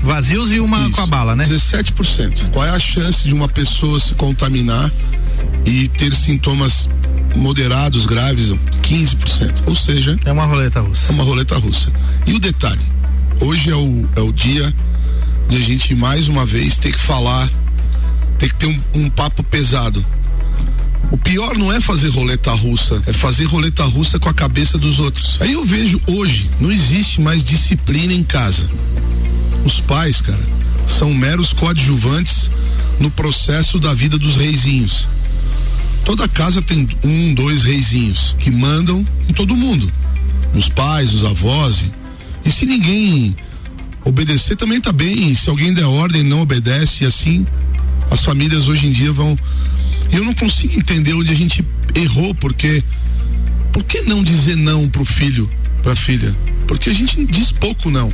[0.03, 0.91] vazios e uma Isso.
[0.91, 1.45] com a bala, né?
[1.47, 2.51] 17%.
[2.51, 4.91] Qual é a chance de uma pessoa se contaminar
[5.65, 6.89] e ter sintomas
[7.35, 8.53] moderados, graves?
[8.83, 9.63] 15%.
[9.67, 11.07] Ou seja, É uma roleta russa.
[11.09, 11.93] é uma roleta russa.
[12.27, 12.81] E o detalhe:
[13.41, 14.73] hoje é o, é o dia
[15.49, 17.51] de a gente mais uma vez ter que falar,
[18.39, 20.05] ter que ter um, um papo pesado.
[21.11, 24.99] O pior não é fazer roleta russa, é fazer roleta russa com a cabeça dos
[24.99, 25.37] outros.
[25.41, 28.69] Aí eu vejo hoje, não existe mais disciplina em casa.
[29.65, 30.43] Os pais, cara,
[30.87, 32.51] são meros coadjuvantes
[32.99, 35.07] no processo da vida dos reizinhos.
[36.05, 39.91] Toda casa tem um, dois reizinhos que mandam em todo mundo.
[40.53, 41.81] Nos pais, nos avós.
[42.45, 43.35] E, e se ninguém
[44.05, 45.35] obedecer, também tá bem.
[45.35, 47.47] Se alguém der ordem, não obedece, e assim
[48.11, 49.39] as famílias hoje em dia vão.
[50.13, 52.83] Eu não consigo entender onde a gente errou, porque.
[53.73, 55.51] Por que não dizer não pro filho,
[55.83, 56.33] pra filha?
[56.69, 58.13] Porque a gente diz pouco não.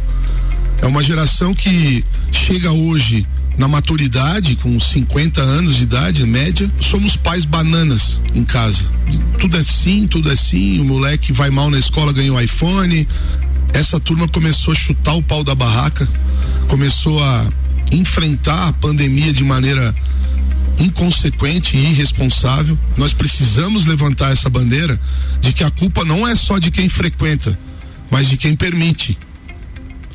[0.80, 3.26] É uma geração que chega hoje
[3.60, 8.90] na maturidade, com 50 anos de idade, média, somos pais bananas em casa.
[9.38, 10.80] Tudo é sim, tudo é sim.
[10.80, 13.06] O moleque vai mal na escola, ganha um iPhone.
[13.74, 16.08] Essa turma começou a chutar o pau da barraca,
[16.68, 17.46] começou a
[17.92, 19.94] enfrentar a pandemia de maneira
[20.78, 22.78] inconsequente e irresponsável.
[22.96, 24.98] Nós precisamos levantar essa bandeira
[25.42, 27.58] de que a culpa não é só de quem frequenta,
[28.10, 29.18] mas de quem permite.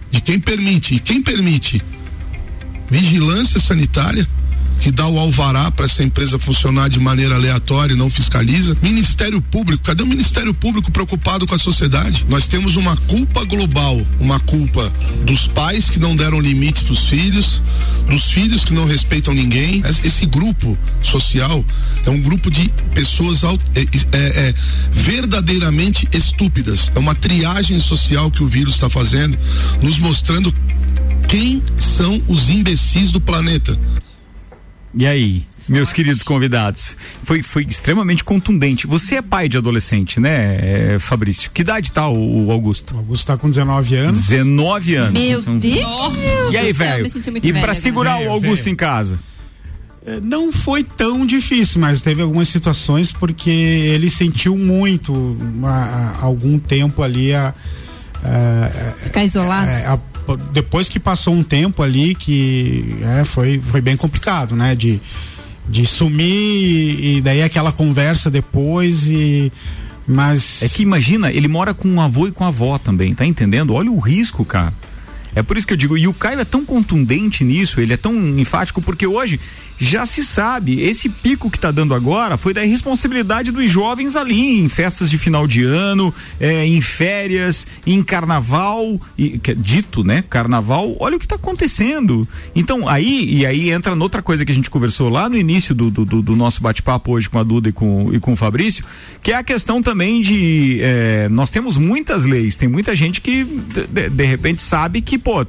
[0.09, 0.95] De quem permite.
[0.95, 1.79] E quem permite?
[2.89, 4.27] Vigilância sanitária,
[4.80, 8.78] que dá o alvará para essa empresa funcionar de maneira aleatória e não fiscaliza.
[8.82, 12.26] Ministério Público, cadê o Ministério Público preocupado com a sociedade?
[12.30, 14.91] Nós temos uma culpa global, uma culpa
[15.23, 17.61] dos pais que não deram limites para os filhos,
[18.09, 19.84] dos filhos que não respeitam ninguém.
[20.03, 21.63] Esse grupo social
[22.05, 24.53] é um grupo de pessoas é, é, é,
[24.91, 26.91] verdadeiramente estúpidas.
[26.95, 29.38] É uma triagem social que o vírus está fazendo,
[29.82, 30.53] nos mostrando
[31.28, 33.78] quem são os imbecis do planeta.
[34.97, 36.95] E aí, meus queridos convidados?
[37.23, 38.87] Foi, foi extremamente contundente.
[38.87, 41.51] Você é pai de adolescente, né, é, Fabrício?
[41.51, 42.95] Que idade tá o, o Augusto?
[42.95, 44.27] O Augusto tá com 19 anos.
[44.27, 45.19] 19 anos.
[45.21, 46.53] Meu Então- Deus!
[46.53, 47.39] E aí, do céu, eu velho?
[47.43, 47.73] E agora.
[47.73, 48.73] segurar Velho, o Augusto velho.
[48.73, 49.19] em casa?
[50.05, 56.57] É, Não foi tão difícil, mas teve algumas situações porque ele sentiu muito há algum
[56.59, 57.53] tempo ali a.
[58.23, 59.71] a- Ficar isolado.
[59.71, 59.99] a-
[60.51, 64.76] depois que passou um tempo ali que é, foi, foi bem complicado, né?
[64.76, 64.99] De,
[65.67, 69.51] de sumir e daí aquela conversa depois e.
[70.07, 70.61] Mas.
[70.61, 73.73] É que imagina, ele mora com um avô e com a avó também, tá entendendo?
[73.73, 74.73] Olha o risco, cara.
[75.36, 77.97] É por isso que eu digo, e o Caio é tão contundente nisso, ele é
[77.97, 79.38] tão enfático, porque hoje
[79.78, 84.59] já se sabe, esse pico que tá dando agora foi da irresponsabilidade dos jovens ali,
[84.59, 90.23] em festas de final de ano, é, em férias, em carnaval, e, é dito, né?
[90.30, 92.28] Carnaval, olha o que tá acontecendo.
[92.55, 95.89] Então, aí, e aí entra noutra coisa que a gente conversou lá no início do,
[95.91, 98.84] do, do- nosso bate-papo hoje com a Duda e com, e com o Fabrício,
[99.21, 100.80] que é a questão também de.
[100.82, 105.45] é, nós temos muitas leis, tem muita gente que de- de repente sabe que, pô.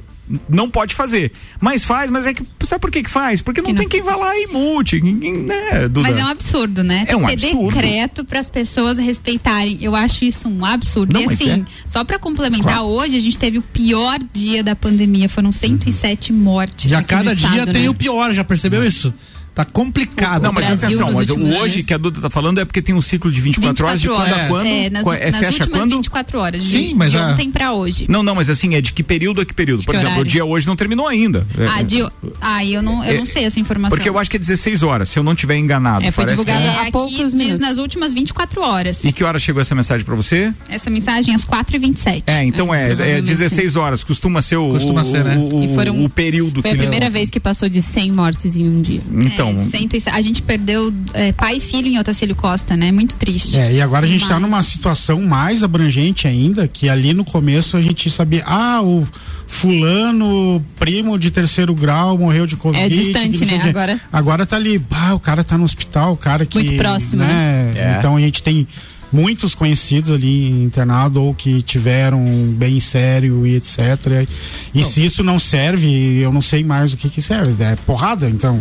[0.49, 3.41] Não pode fazer, mas faz, mas é que sabe por que que faz?
[3.41, 6.01] Porque não, tem quem vá lá e multe, né, Duda?
[6.01, 7.03] Mas é um absurdo, né?
[7.03, 7.75] É Tem um que ter absurdo.
[7.75, 9.77] decreto para as pessoas respeitarem.
[9.81, 11.13] Eu acho isso um absurdo.
[11.13, 11.65] Não, e assim, é.
[11.87, 12.87] só para complementar, Claro.
[12.87, 15.29] hoje a gente teve o pior dia da pandemia.
[15.29, 16.91] Foram 107 mortes.
[16.91, 17.89] E a aqui cada dia estado, tem né?
[17.89, 19.13] o pior, já percebeu isso?
[19.57, 20.43] Tá complicado.
[20.43, 21.29] Não, mas Brasil atenção, mas
[21.61, 24.07] hoje que a Duda tá falando é porque tem um ciclo de 24, horas de
[24.07, 24.67] quando a quando?
[24.67, 25.95] É, nas, é, nas fecha últimas quando?
[25.95, 26.63] 24 horas.
[26.63, 28.05] De, Sim, mas de a- ontem para hoje.
[28.07, 29.83] Não, não, mas assim, é de que período a que período?
[29.83, 30.23] Por que exemplo, horário?
[30.23, 31.43] o dia hoje não terminou ainda.
[31.57, 32.05] É, Ah, de,
[32.39, 33.97] ah, eu não, eu É, não sei essa informação.
[33.97, 36.05] Porque eu acho que é 16 horas, se eu não tiver enganado.
[36.05, 36.87] É, foi Parece que divulgada é.
[36.87, 39.03] há poucos dias nas últimas 24 horas.
[39.03, 40.53] E que hora chegou essa mensagem pra você?
[40.69, 42.23] Essa mensagem às 4h27.
[42.27, 45.35] É, então é, é, provavelmente 16 horas, costuma ser o, Costuma ser, né?
[45.35, 48.69] o, E período Foi que a eles- primeira vez que passou de 100 mortes em
[48.69, 49.01] um dia.
[49.11, 50.15] Então, É, 107.
[50.17, 52.91] a gente perdeu é, pai e filho em Otacílio Costa, né?
[52.91, 53.57] Muito triste.
[53.57, 57.25] É, e agora a gente está Mas- numa situação mais abrangente ainda, que ali no
[57.25, 59.07] começo a gente sabia, ah, o
[59.47, 62.83] fulano, primo de terceiro grau, morreu de Covid.
[62.83, 63.61] É distante, né?
[63.69, 66.57] Agora- Agora tá ali, ah, o cara tá no hospital, o cara que.
[66.57, 67.71] Muito próximo, né?
[67.73, 67.79] né?
[67.95, 67.95] É.
[67.97, 68.67] Então a gente tem
[69.11, 72.25] muitos conhecidos ali internado ou que tiveram
[72.57, 74.27] bem sério e etc.
[74.73, 77.63] E se isso não serve, eu não sei mais o que que serve.
[77.63, 78.59] É porrada, então.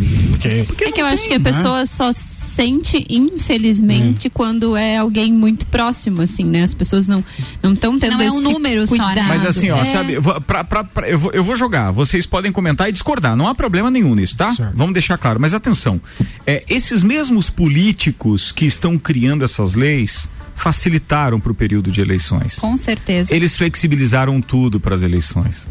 [0.67, 1.53] Porque, é que eu acho que a né?
[1.53, 6.63] pessoa só sente, infelizmente, quando é alguém muito próximo, assim, né?
[6.63, 7.23] As pessoas não
[7.63, 9.05] não estão tendo Não é um número só, né?
[9.05, 9.29] cuidado.
[9.29, 9.85] Mas assim, ó, É.
[9.85, 10.15] sabe,
[10.47, 11.91] pra, pra, pra- eu, vou, eu vou jogar.
[11.91, 13.37] Vocês podem comentar e discordar.
[13.37, 14.55] Não há problema nenhum nisso, tá?
[14.75, 15.39] Vamos deixar claro.
[15.39, 16.01] Mas atenção,
[16.47, 22.57] é, esses mesmos políticos que estão criando essas leis facilitaram para o período de eleições.
[22.57, 23.33] Com certeza.
[23.33, 25.69] Eles flexibilizaram tudo para as eleições.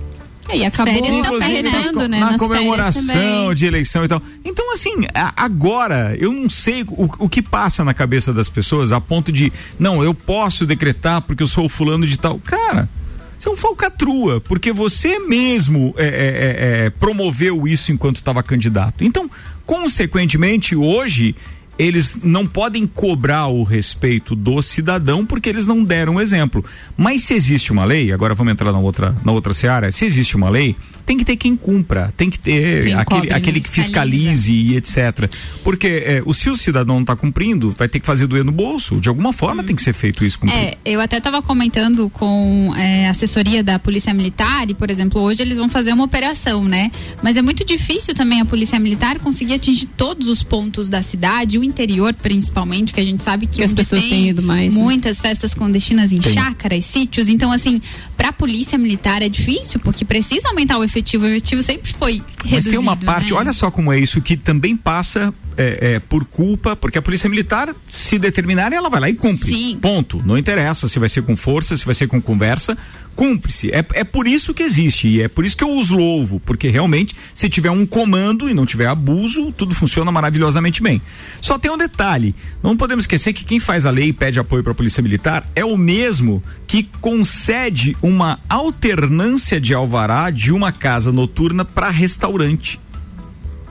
[0.47, 1.69] É, e acabou Férias também, né?
[1.69, 2.19] rendendo, né?
[2.19, 4.21] na Nas comemoração de eleição e tal.
[4.43, 4.93] Então, assim,
[5.35, 9.51] agora, eu não sei o, o que passa na cabeça das pessoas a ponto de,
[9.79, 12.39] não, eu posso decretar porque eu sou o fulano de tal.
[12.39, 12.87] Cara,
[13.39, 18.43] você é um falcatrua, porque você mesmo é, é, é, é, promoveu isso enquanto estava
[18.43, 19.03] candidato.
[19.03, 19.29] Então,
[19.65, 21.35] consequentemente, hoje.
[21.77, 26.63] Eles não podem cobrar o respeito do cidadão porque eles não deram exemplo.
[26.95, 30.35] Mas se existe uma lei, agora vamos entrar na outra, na outra seara, se existe
[30.35, 33.35] uma lei, tem que ter quem cumpra, tem que ter Quem aquele, cobre, né?
[33.35, 35.29] aquele que fiscalize e etc.
[35.63, 38.51] Porque é, o, se o cidadão não está cumprindo, vai ter que fazer doer no
[38.51, 38.95] bolso.
[38.99, 40.57] De alguma forma tem que ser feito isso cumprir.
[40.57, 45.21] É, eu até estava comentando com é, a assessoria da Polícia Militar e, por exemplo,
[45.21, 46.91] hoje eles vão fazer uma operação, né?
[47.21, 51.57] Mas é muito difícil também a Polícia Militar conseguir atingir todos os pontos da cidade,
[51.57, 54.73] o interior principalmente, que a gente sabe que, Que as pessoas tem têm ido mais,
[54.73, 54.79] né?
[54.79, 56.33] Muitas festas clandestinas em Tem.
[56.33, 57.29] chácaras, sítios.
[57.29, 57.81] Então, assim,
[58.17, 60.94] para a Polícia Militar é difícil, porque precisa aumentar o efetivo.
[60.95, 62.51] O efetivo sempre foi reduzido.
[62.51, 63.39] Mas tem uma parte, né?
[63.39, 67.29] olha só como é isso, que também passa é, é, por culpa, porque a polícia
[67.29, 69.47] militar, se determinar, ela vai lá e cumpre.
[69.47, 69.77] Sim.
[69.81, 70.21] Ponto.
[70.25, 72.77] Não interessa se vai ser com força, se vai ser com conversa,
[73.15, 73.71] cumpre-se.
[73.71, 76.67] É, é por isso que existe e é por isso que eu os louvo, porque
[76.67, 81.01] realmente, se tiver um comando e não tiver abuso, tudo funciona maravilhosamente bem.
[81.41, 84.63] Só tem um detalhe: não podemos esquecer que quem faz a lei e pede apoio
[84.63, 90.71] para a polícia militar é o mesmo que concede uma alternância de alvará de uma
[90.71, 92.79] casa noturna para restaurante.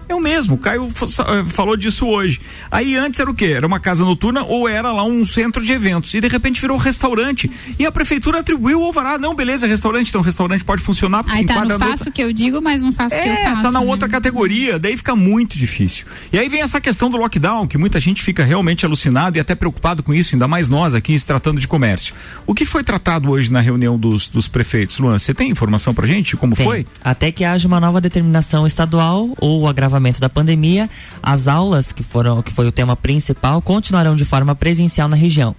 [0.09, 2.41] É o mesmo, o Caio eh, falou disso hoje.
[2.71, 3.47] Aí antes era o quê?
[3.47, 6.15] Era uma casa noturna ou era lá um centro de eventos.
[6.15, 7.51] E de repente virou restaurante.
[7.79, 9.19] E a prefeitura atribuiu o alvará.
[9.19, 12.13] Não, beleza, é restaurante, então restaurante pode funcionar porque Aí se tá, não faço o
[12.13, 13.63] que eu digo, mas não faço o que eu é, faço.
[13.63, 13.87] tá na né?
[13.87, 16.07] outra categoria, daí fica muito difícil.
[16.33, 19.55] E aí vem essa questão do lockdown, que muita gente fica realmente alucinado e até
[19.55, 22.15] preocupado com isso, ainda mais nós aqui se tratando de comércio.
[22.47, 24.99] O que foi tratado hoje na reunião dos, dos prefeitos?
[24.99, 26.37] Luan, você tem informação pra gente?
[26.37, 26.67] Como Tem.
[26.67, 26.87] foi?
[27.03, 30.91] Até que haja uma nova determinação estadual ou o agravamento da pandemia,
[31.23, 35.55] as aulas, que foram que foi o tema principal, continuarão de forma presencial na região.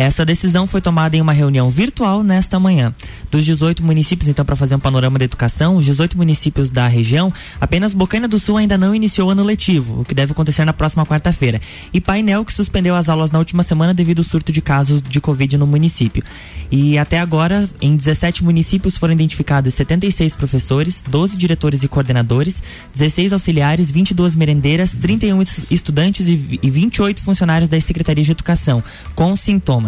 [0.00, 2.94] Essa decisão foi tomada em uma reunião virtual nesta manhã.
[3.32, 7.32] Dos 18 municípios, então, para fazer um panorama da educação, os 18 municípios da região,
[7.60, 10.72] apenas Bocaina do Sul ainda não iniciou o ano letivo, o que deve acontecer na
[10.72, 11.60] próxima quarta-feira.
[11.92, 15.20] E Painel, que suspendeu as aulas na última semana devido ao surto de casos de
[15.20, 16.22] Covid no município.
[16.70, 22.62] E até agora, em 17 municípios foram identificados 76 professores, 12 diretores e coordenadores,
[22.94, 26.36] 16 auxiliares, 22 merendeiras, 31 es- estudantes e
[26.70, 28.80] 28 funcionários das secretarias de educação
[29.16, 29.87] com sintomas.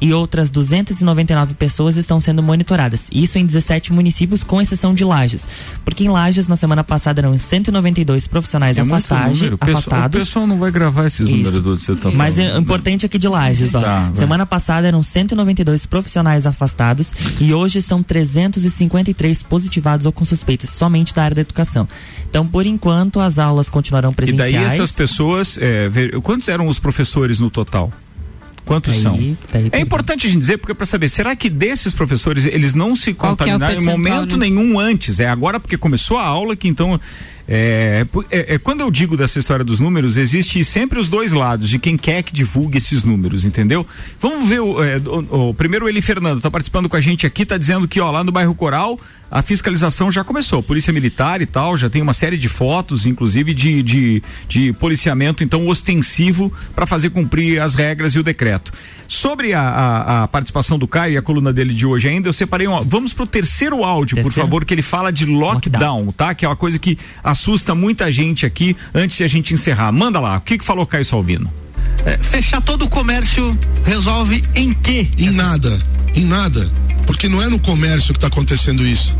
[0.00, 3.08] E outras 299 pessoas estão sendo monitoradas.
[3.12, 5.46] Isso em 17 municípios, com exceção de Lages.
[5.84, 10.20] Porque em Lages, na semana passada, eram 192 profissionais É afastagem, afastados.
[10.22, 11.32] O pessoal não vai gravar esses Isso.
[11.32, 12.54] números do que você tá Mas falando.
[12.56, 13.80] é importante aqui de Lages, ó.
[13.80, 14.12] Tá.
[14.14, 21.14] Semana passada eram 192 profissionais afastados e hoje são 353 positivados ou com suspeitas, somente
[21.14, 21.88] da área da educação.
[22.28, 24.52] Então, por enquanto, as aulas continuarão E presenciais.
[24.54, 25.88] daí essas pessoas, é,
[26.22, 27.92] quantos eram os professores no total?
[28.64, 29.36] Quantos Aí- são?
[29.52, 32.94] daí é importante a gente dizer, porque para saber, será que desses professores eles não
[32.94, 34.48] se Qual que é contaminaram em momento né?
[34.48, 35.18] nenhum antes?
[35.18, 37.00] É agora porque começou a aula que então.
[37.52, 41.32] É, pu- é- é, quando eu digo dessa história dos números, existe sempre os dois
[41.32, 43.84] lados de quem quer que divulgue esses números, entendeu?
[44.20, 47.42] Vamos ver o, é, o- o- primeiro ele Fernando está participando com a gente aqui,
[47.42, 48.96] está dizendo que ó lá no bairro Coral
[49.32, 53.54] a fiscalização já começou, polícia militar e tal, já tem uma série de fotos, inclusive
[53.54, 58.72] de, de, de policiamento então ostensivo para fazer cumprir as regras e o decreto.
[59.06, 62.32] Sobre a, a- a participação do Caio e a coluna dele de hoje ainda, eu
[62.32, 62.80] separei um.
[62.82, 64.46] Vamos pro terceiro áudio, por Terceiro?
[64.48, 66.32] favor, que ele fala de lockdown, tá?
[66.34, 66.96] Que é uma coisa que
[67.40, 69.90] assusta muita gente aqui antes de a gente encerrar.
[69.90, 71.50] Manda lá, o que, que falou Caio Salvino?
[72.04, 75.08] É, fechar todo o comércio resolve em quê?
[75.16, 75.80] Em nada,
[76.14, 76.70] em nada.
[77.06, 79.16] Porque não é no comércio que está acontecendo isso.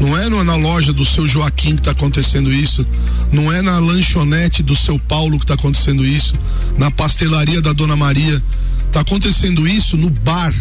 [0.00, 2.84] Não é no- na loja do seu Joaquim que está acontecendo isso.
[3.32, 6.36] Não é na lanchonete do seu Paulo que está acontecendo isso.
[6.76, 8.42] Na pastelaria da Dona Maria.
[8.86, 10.52] Está acontecendo isso no bar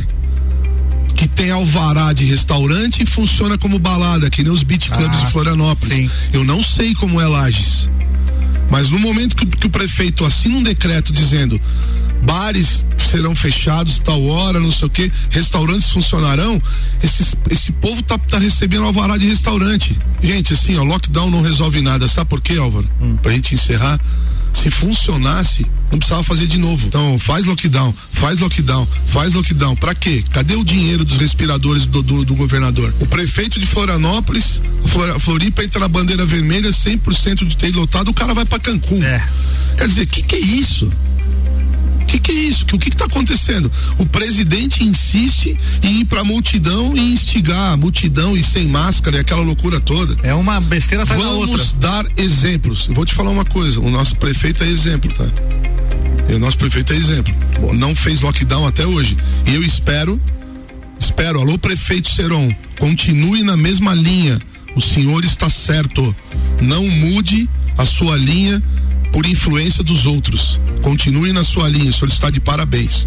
[1.20, 5.26] que tem alvará de restaurante e funciona como balada, que nem os beat clubs Ah,
[5.26, 5.94] de Florianópolis.
[5.94, 6.10] sim.
[6.32, 7.90] Eu não sei como é Lages.
[8.72, 11.60] Mas no momento que, que o prefeito assina um decreto dizendo
[12.24, 16.62] bares serão fechados tal hora, não sei o que, restaurantes funcionarão,
[17.04, 20.00] esses, esse povo tá, tá recebendo alvará de restaurante.
[20.24, 22.08] Gente, assim, ó, lockdown não resolve nada.
[22.08, 22.90] Sabe por quê, Álvaro?
[23.22, 24.00] Pra gente encerrar.
[24.54, 26.86] Se funcionasse, não precisava fazer de novo.
[26.88, 29.76] Então, faz lockdown, faz lockdown, faz lockdown.
[29.76, 30.24] Pra quê?
[30.32, 32.94] Cadê o dinheiro dos respiradores do, do, do governador?
[33.00, 38.14] O prefeito de Florianópolis, Flor- Floripa entra na bandeira vermelha, 100% de ter lotado, o
[38.14, 39.02] cara vai pra Cancún.
[39.78, 40.92] Quer dizer, que que é isso?
[42.10, 42.66] O que, que é isso?
[42.74, 43.72] O que está acontecendo?
[44.00, 49.20] O presidente insiste em ir para multidão e instigar a multidão e sem máscara e
[49.20, 50.18] aquela loucura toda.
[50.24, 51.58] É uma besteira atrás da outra.
[51.58, 52.88] Vamos dar exemplos.
[52.88, 55.26] Eu vou te falar uma coisa: o nosso prefeito é exemplo, tá?
[56.28, 57.32] E o nosso prefeito é exemplo.
[57.76, 59.16] Não fez lockdown até hoje.
[59.46, 60.20] E eu espero,
[61.00, 64.42] espero, alô, prefeito Seron, continue na mesma linha.
[64.76, 66.16] O senhor está certo.
[66.60, 67.48] Não mude
[67.78, 68.64] a sua linha
[69.12, 70.60] por influência dos outros.
[70.82, 71.90] Continue na sua linha.
[71.90, 73.06] O senhor está de parabéns.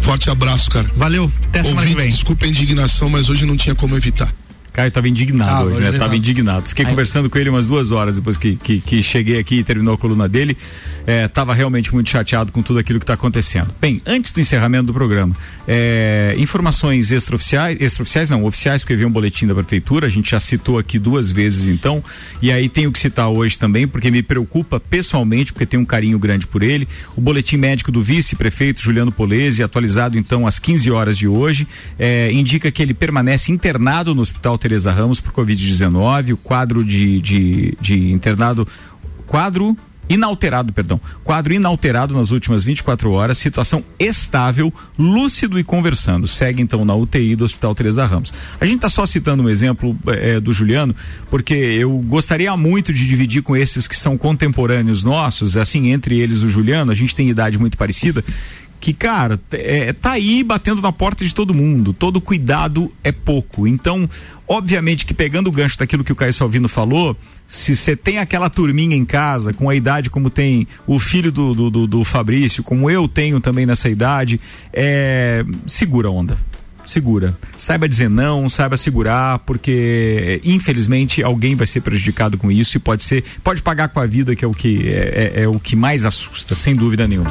[0.00, 0.90] Forte abraço, cara.
[0.96, 1.30] Valeu.
[1.48, 2.12] Até semana que Ouvintes, vem.
[2.14, 4.32] desculpa a indignação, mas hoje não tinha como evitar.
[4.78, 5.88] Caio tava indignado Tava, hoje, né?
[5.88, 6.16] ele Tava tava.
[6.16, 6.68] indignado.
[6.68, 9.94] Fiquei conversando com ele umas duas horas depois que, que, que cheguei aqui e terminou
[9.94, 10.56] a coluna dele.
[11.04, 13.74] É, tava realmente muito chateado com tudo aquilo que está acontecendo.
[13.80, 15.34] Bem, antes do encerramento do programa,
[15.66, 20.38] é, informações extraoficiais, extraoficiais não, oficiais, porque veio um boletim da prefeitura, a gente já
[20.38, 22.04] citou aqui duas vezes então,
[22.42, 26.18] e aí tenho que citar hoje também, porque me preocupa pessoalmente, porque tenho um carinho
[26.18, 26.86] grande por ele.
[27.16, 31.66] O boletim médico do vice-prefeito Juliano Polese, atualizado então às 15 horas de hoje,
[31.98, 36.34] é, indica que ele permanece internado no Hospital Teresa Ramos por Covid-19.
[36.34, 38.68] O quadro de, de, de internado.
[39.26, 39.74] Quadro
[40.10, 41.00] inalterado, perdão.
[41.24, 46.26] Quadro inalterado nas últimas 24 horas, situação estável, lúcido e conversando.
[46.28, 48.32] Segue então na UTI do Hospital Teresa Ramos.
[48.60, 50.94] A gente está só citando um exemplo eh, do Juliano,
[51.30, 56.42] porque eu gostaria muito de dividir com esses que são contemporâneos nossos, assim, entre eles
[56.42, 58.24] o Juliano, a gente tem idade muito parecida,
[58.80, 61.92] que, cara, é, tá aí batendo na porta de todo mundo.
[61.92, 63.66] Todo cuidado é pouco.
[63.66, 64.08] Então,
[64.46, 67.16] obviamente que pegando o gancho daquilo que o Caio Salvino falou,
[67.46, 71.54] se você tem aquela turminha em casa, com a idade como tem o filho do,
[71.54, 74.40] do, do, do Fabrício, como eu tenho também nessa idade,
[74.72, 76.38] é, segura a onda
[76.88, 77.36] segura.
[77.56, 83.02] Saiba dizer não, saiba segurar, porque infelizmente alguém vai ser prejudicado com isso e pode
[83.02, 85.76] ser, pode pagar com a vida, que é o que é, é, é o que
[85.76, 87.30] mais assusta, sem dúvida nenhuma.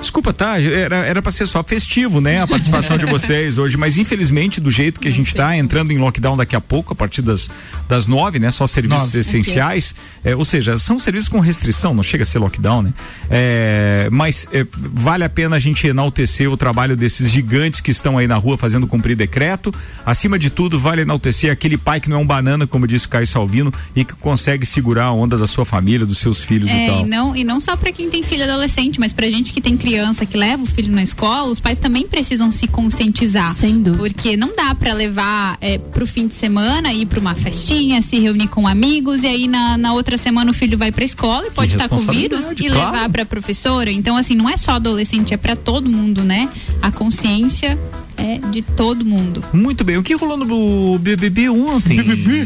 [0.00, 0.60] Desculpa, tá?
[0.60, 2.40] Era, era pra ser só festivo, né?
[2.40, 5.98] A participação de vocês hoje, mas infelizmente, do jeito que a gente tá, entrando em
[5.98, 7.50] lockdown daqui a pouco, a partir das,
[7.88, 8.50] das nove, né?
[8.50, 9.18] Só serviços Nove.
[9.18, 9.94] essenciais.
[10.24, 12.94] É, ou seja, são serviços com restrição, não chega a ser lockdown, né?
[13.30, 14.46] É, mas
[14.78, 18.56] vale a pena a gente enaltecer o trabalho desses gigantes que estão aí na rua
[18.56, 19.72] fazendo cumprir decreto.
[20.04, 23.08] Acima de tudo, vale enaltecer aquele pai que não é um banana, como disse o
[23.08, 26.72] Caio Salvino, e que consegue segurar a onda da sua família, dos seus filhos e
[26.72, 27.00] É, tal.
[27.00, 29.76] e não, e não só para quem tem filho adolescente, mas pra gente que tem
[29.76, 33.54] criança que leva o filho na escola, os pais também precisam se conscientizar.
[33.54, 33.98] Sem dúvida.
[33.98, 38.18] Porque não dá pra levar é, pro fim de semana, ir pra uma festinha, se
[38.18, 41.50] reunir com amigos, e aí na, na outra semana o filho vai pra escola e
[41.50, 43.90] pode estar com o vírus e responsabilidade, levar pra professora.
[43.90, 46.48] Então, assim, não é só adolescente, é pra todo mundo, né?
[46.82, 47.78] A consciência
[48.18, 49.42] é de todo mundo.
[49.52, 49.96] Muito bem.
[49.96, 51.96] O que rolou no BBB ontem?
[52.02, 52.44] BBB?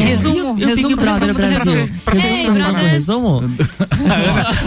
[0.00, 1.72] Resumo, E o Big resumo, Brother resumo, Brasil?
[1.72, 1.90] resumo.
[2.06, 3.42] Resumo, resumo, resumo?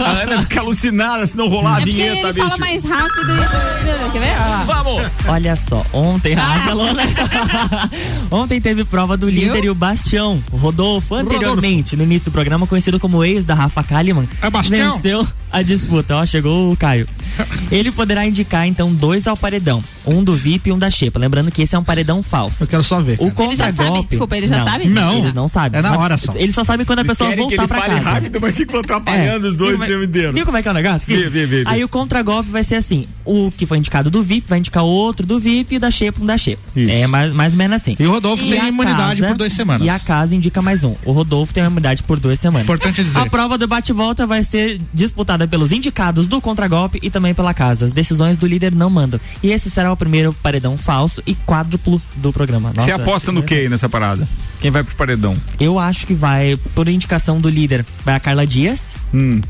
[0.04, 2.44] A Ana, fica alucinada se não rolar a É vinheta, ele bicho.
[2.48, 4.12] fala mais rápido e.
[4.12, 4.30] Quer ver?
[4.30, 4.64] Olha lá.
[4.64, 5.02] Vamos!
[5.28, 6.46] Olha só, ontem, Ah.
[6.56, 7.90] Rafa
[8.30, 10.42] Ontem teve prova do líder e o Bastião.
[10.52, 14.96] O Rodolfo, anteriormente, no início do programa, conhecido como ex da Rafa Kalimann, É Bastião.
[14.96, 16.16] venceu a disputa.
[16.16, 17.08] Ó, chegou o Caio.
[17.70, 19.82] Ele poderá indicar, então, dois ao paredão.
[20.06, 21.18] Um do VIP e um da Xepa.
[21.18, 22.62] Lembrando que esse é um paredão falso.
[22.62, 23.16] Eu quero só ver.
[23.20, 23.48] O cara.
[23.48, 23.76] Ele já sabe?
[23.76, 24.08] contra-golpe.
[24.10, 24.86] Desculpa, ele já não, sabe?
[24.88, 25.18] Não.
[25.18, 25.78] Eles não sabem.
[25.78, 26.32] É na hora só.
[26.36, 28.14] Eles só sabem quando a pessoa Querem que voltar ele pra fale casa.
[28.14, 30.32] rápido, mas ficam atrapalhando os dois o como é- tempo inteiro.
[30.32, 31.06] Viu como é que é o negócio?
[31.06, 31.62] Vi, vi, vi, vi.
[31.66, 35.26] Aí o contra-golpe vai ser assim: o que foi indicado do VIP vai indicar outro
[35.26, 36.62] do VIP e o da Xepa um da Xepa.
[36.76, 36.90] Isso.
[36.90, 37.96] É mais, mais ou menos assim.
[37.98, 39.86] E o Rodolfo E tem a imunidade casa- por duas semanas.
[39.86, 40.94] E a casa indica mais um.
[41.04, 42.64] O Rodolfo tem uma imunidade por duas semanas.
[42.64, 43.18] Importante dizer.
[43.18, 47.86] A prova do bate-volta vai ser disputada pelos indicados do contragolpe e também pela casa.
[47.86, 49.18] As decisões do líder não mandam.
[49.42, 52.70] E esse será o primeiro paredão falso e quádruplo do programa.
[52.70, 54.26] Você Nossa, aposta no que aí nessa parada?
[54.60, 55.36] Quem vai pro paredão?
[55.60, 59.40] Eu acho que vai, por indicação do líder, vai a Carla Dias, Hum.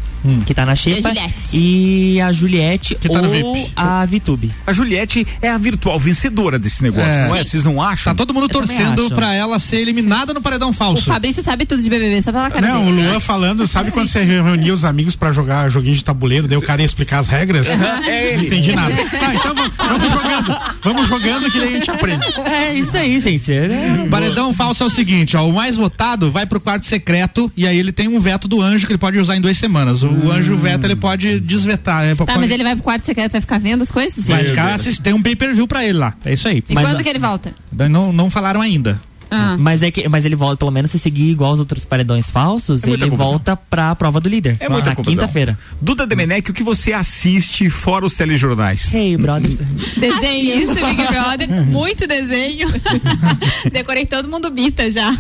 [0.45, 1.35] que tá na Xepa, Juliette.
[1.57, 3.73] e a Juliette Que tá no ou VIP.
[3.77, 4.51] a Vitube.
[4.67, 7.29] A Juliette é a virtual vencedora desse negócio, É.
[7.29, 7.43] não é?
[7.45, 8.13] Vocês não acham?
[8.13, 9.15] Tá todo mundo também torcendo acho.
[9.15, 11.05] pra ela ser eliminada no paredão O falso.
[11.05, 13.09] Fabrício sabe tudo de BBB, só pela cara Não, o dele.
[13.09, 16.63] Luan falando, sabe quando você reunia os amigos pra jogar joguinho de tabuleiro, daí o
[16.63, 17.67] cara ia explicar as regras?
[18.07, 18.37] É ele.
[18.39, 18.95] Não entendi nada.
[19.21, 20.57] Ah, então vamos, vamos jogando.
[20.83, 22.27] Vamos jogando que daí a gente aprende.
[22.45, 23.53] É isso aí, gente.
[23.53, 27.67] É- paredão falso é o seguinte, ó, o mais votado vai pro quarto secreto e
[27.67, 30.03] aí ele tem um veto do anjo que ele pode usar em duas semanas.
[30.03, 32.05] O, o anjo veta, ele pode desvetar.
[32.05, 32.15] né?
[32.15, 34.27] Tá, Pode- mas ele vai pro quarto secreto, vai ficar vendo as coisas?
[34.27, 36.15] vai ficar tem um pay-per-view pra ele lá.
[36.25, 36.63] É isso aí.
[36.69, 37.55] E Mas, quando que ele volta?
[37.91, 39.01] Não, não falaram ainda.
[39.31, 39.57] Ah.
[39.59, 42.83] Mas é que, mas ele volta, pelo menos se seguir igual os outros paredões falsos,
[42.85, 43.17] É ele confusão.
[43.17, 44.57] volta pra prova do líder.
[44.61, 45.59] É muita na quinta-feira.
[45.81, 48.93] Duda Demenec, o que você assiste fora os telejornais?
[48.93, 49.57] Hey, brothers.
[49.97, 51.49] Desenho isso, Big Brother.
[51.67, 52.69] Muito desenho.
[53.73, 55.13] Decorei todo mundo bita já.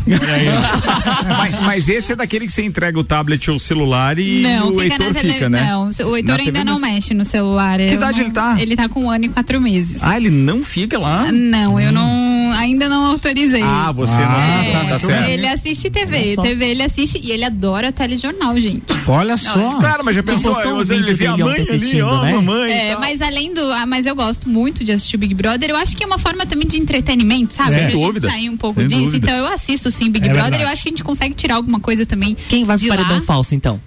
[1.38, 4.68] mas, mas esse é daquele que você entrega o tablet ou o celular e não,
[4.70, 5.32] o fica Heitor na tele...
[5.32, 5.62] fica, né?
[5.68, 7.78] Não, o Heitor Na ainda não mas- mexe no celular.
[7.78, 8.56] Que Eu idade não- ele tá?
[8.60, 9.98] Ele tá com um ano e quatro meses.
[10.00, 11.30] Ah, ele não fica lá?
[11.32, 12.36] Não, eu não.
[12.56, 13.62] Ainda não autorizei.
[13.62, 14.72] Ah, você É, não.
[14.82, 15.28] Tá, tá certo.
[15.28, 16.16] Ele assiste TV.
[16.16, 16.42] Olha só.
[16.42, 18.82] TV ele assiste e ele adora telejornal, gente.
[19.08, 19.78] Olha só.
[19.80, 22.32] Claro, mas já pensou, um você ele vê a mãe ali, ó, né?
[22.34, 22.72] mamãe.
[22.72, 23.60] É, mas além do.
[23.72, 25.70] Ah, mas eu gosto muito de assistir o Big Brother.
[25.70, 27.70] Eu acho que é uma forma também de entretenimento, sabe?
[27.70, 28.30] Sem pra gente dúvida.
[28.30, 29.04] sair um pouco Sem disso.
[29.04, 29.26] dúvida.
[29.26, 30.42] Então eu assisto sim Big É Brother.
[30.50, 30.64] verdade.
[30.64, 32.36] Eu acho que a gente consegue tirar alguma coisa também.
[32.48, 33.80] Quem vai pro paredão falso, então?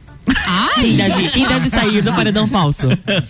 [0.45, 2.87] Ai, Quem deve, quem deve sair do paredão falso?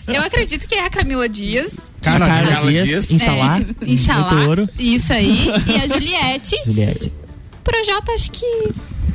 [0.07, 1.75] eu acredito que é a Camila Dias.
[2.01, 3.11] Carla, Carla Carla Dias, Dias.
[3.11, 3.59] Inxalá.
[3.59, 4.29] É, Inxalá.
[4.77, 5.47] Isso aí.
[5.67, 6.55] E a Juliette.
[6.65, 7.11] Juliette.
[7.63, 8.45] Projota, acho que.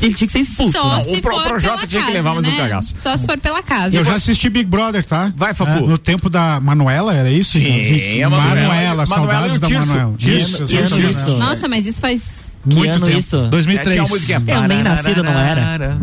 [0.03, 0.73] Ele tinha que ser expulso.
[0.73, 1.03] Só né?
[1.03, 2.57] se O Pro- Projota pela tinha que casa, levar mais um né?
[2.57, 2.95] cagaço.
[2.99, 3.95] Só se for pela casa.
[3.97, 5.33] Eu já assisti Big Brother, tá?
[5.37, 5.71] Vai, Fafu.
[5.79, 7.53] É, no tempo da Manuela, era isso?
[7.53, 8.69] Sim, a Manuela.
[8.69, 9.69] Manuela, saudades da.
[9.69, 10.15] Manuela.
[10.19, 11.31] Isso, isso, isso.
[11.39, 13.19] Nossa, mas isso faz Que Muito ano tempo.
[13.19, 13.47] isso?
[13.49, 13.87] 2003.
[13.87, 14.43] É, tinha uma musiquinha.
[14.47, 15.97] Eu nem nascido, não era?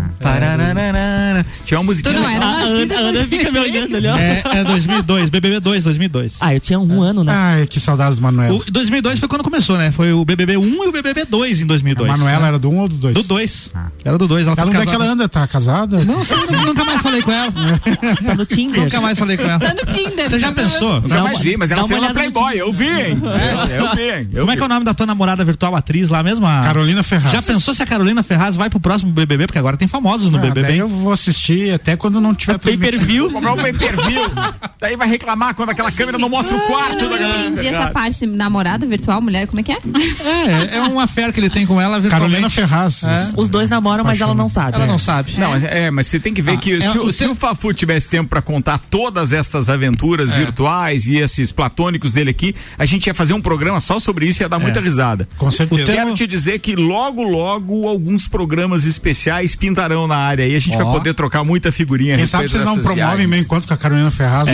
[1.65, 2.13] Tinha uma musiquinha.
[2.15, 4.17] Tu não era A Ana, a Ana fica me olhando ali, ó.
[4.17, 6.33] É, é 2002, BBB 2, 2002.
[6.39, 7.33] Ah, eu tinha um ano, né?
[7.35, 8.55] Ai, que saudades da Manuela.
[8.55, 9.91] O 2002 foi quando começou, né?
[9.91, 12.09] Foi o BBB 1 e o BBB 2 em A 2002.
[12.09, 13.13] Manuela era do 1 um ou do 2?
[13.15, 13.73] Do 2.
[14.03, 14.47] Era do 2.
[14.47, 15.29] Ela Ela onde é que ela anda?
[15.29, 16.03] Tá casada?
[16.03, 17.51] Não sei, nu- nunca mais falei com ela.
[18.25, 18.83] Tá no Tinder.
[18.83, 19.59] Nunca mais falei com ela.
[19.59, 20.29] Tá no Tinder.
[20.29, 21.01] Você já pensou?
[21.01, 22.59] Nunca mais vi, mas ela uma saiu na olhada no Playboy.
[22.59, 23.21] Eu vi, hein?
[23.71, 24.29] É, eu vi, hein?
[24.33, 26.45] Como é que é o nome da tua namorada virtual atriz lá mesmo?
[26.45, 27.31] A- Carolina Ferraz.
[27.33, 29.47] Já pensou se a Carolina Ferraz vai pro próximo BBB?
[29.47, 30.67] Porque agora tem famosos no Ah, BBB.
[30.67, 31.30] daí eu vou assistir
[31.73, 33.29] até quando não tiver Pay per view.
[33.31, 34.21] Comprar um pay-per-view.
[34.79, 37.71] Daí vai reclamar quando aquela câmera não mostra o quarto Eu da não entendi essa
[37.71, 37.91] galera.
[37.91, 39.77] parte de namorada virtual, mulher, como é que é?
[40.23, 42.31] É, é uma fé que ele tem com ela virtualmente.
[42.31, 43.03] Carolina Ferraz.
[43.03, 43.29] É.
[43.37, 44.75] Os dois namoram, mas ela não sabe.
[44.75, 45.33] Ela não sabe.
[45.37, 47.35] Não, mas, é, mas você tem que ver Ah, que é se, o- se o
[47.35, 50.37] Fafu tivesse tempo pra contar todas estas aventuras É.
[50.39, 54.41] virtuais e esses platônicos dele aqui, a gente ia fazer um programa só sobre isso
[54.41, 55.27] e ia dar muita risada.
[55.37, 55.81] Com certeza.
[55.81, 60.55] O teu- Quero te dizer que logo, logo, alguns programas especiais pintarão na área e
[60.55, 60.83] a gente Ó.
[60.83, 62.15] vai poder trocar muita figurinha.
[62.15, 63.29] a Quem sabe vocês não promovem viagens.
[63.29, 64.47] meio enquanto com a Carolina Ferraz.
[64.49, 64.53] É.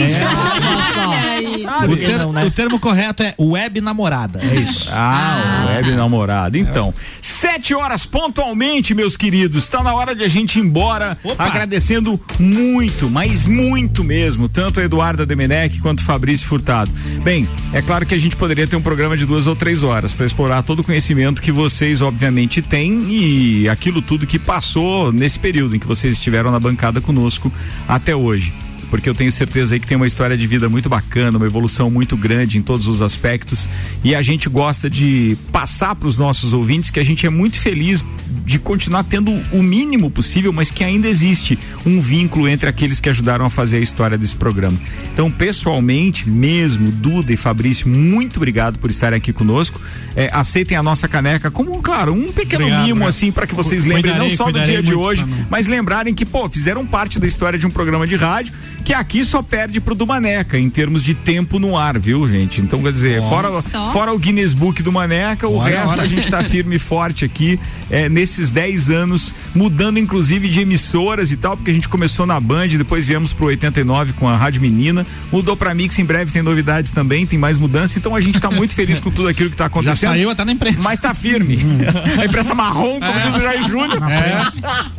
[1.84, 2.44] O, Por que ter- não, né?
[2.46, 4.40] o termo correto é web namorada.
[4.44, 4.90] É isso.
[4.92, 6.58] Ah, o web namorado.
[6.58, 9.64] Então, sete horas pontualmente, meus queridos.
[9.64, 11.18] Está na hora de a gente ir embora.
[11.24, 11.46] Opa.
[11.46, 16.92] Agradecendo muito, mas muito mesmo, tanto a Eduarda Demenec quanto o Fabrício Furtado.
[17.24, 20.12] Bem, é claro que a gente poderia ter um programa de duas ou três horas
[20.14, 25.40] para explorar todo o conhecimento que vocês, obviamente, têm e aquilo tudo que passou nesse
[25.40, 27.52] período em que vocês estiveram na bancada conosco
[27.88, 28.54] até hoje
[28.90, 31.90] porque eu tenho certeza aí que tem uma história de vida muito bacana, uma evolução
[31.90, 33.70] muito grande em todos os aspectos
[34.04, 37.60] e a gente gosta de passar para os nossos ouvintes que a gente é muito
[37.60, 38.04] feliz
[38.46, 43.10] de continuar tendo o mínimo possível, mas que ainda existe um vínculo entre aqueles que
[43.10, 44.78] ajudaram a fazer a história desse programa.
[45.12, 49.82] Então, pessoalmente, mesmo, Duda e Fabrício, muito obrigado por estarem aqui conosco.
[50.16, 53.10] É, aceitem a nossa caneca como, claro, um pequeno Obrigado, mimo obrigado.
[53.10, 56.48] assim para que vocês lembrem não só do dia de hoje, mas lembrarem que, pô,
[56.50, 58.54] fizeram parte da história de um programa de rádio
[58.88, 62.62] que aqui só perde pro do Maneca em termos de tempo no ar, viu, gente?
[62.62, 63.92] Então, quer dizer, fora, Só?
[63.92, 66.04] fora o Guinness Book do Maneca, o Olha, resto olha.
[66.04, 67.60] a gente tá firme e forte aqui
[67.92, 72.40] é, nesses 10 anos, mudando inclusive de emissoras e tal, porque a gente começou na
[72.40, 76.42] Band, depois viemos pro 89 com a Rádio Menina, mudou pra Mix, em breve tem
[76.42, 79.58] novidades também, tem mais mudança, então a gente tá muito feliz com tudo aquilo que
[79.58, 80.12] tá Já acontecendo.
[80.12, 80.80] saiu até na imprensa.
[80.82, 81.60] Mas tá firme.
[82.18, 84.00] a imprensa marrom, como diz o Jair Júnior.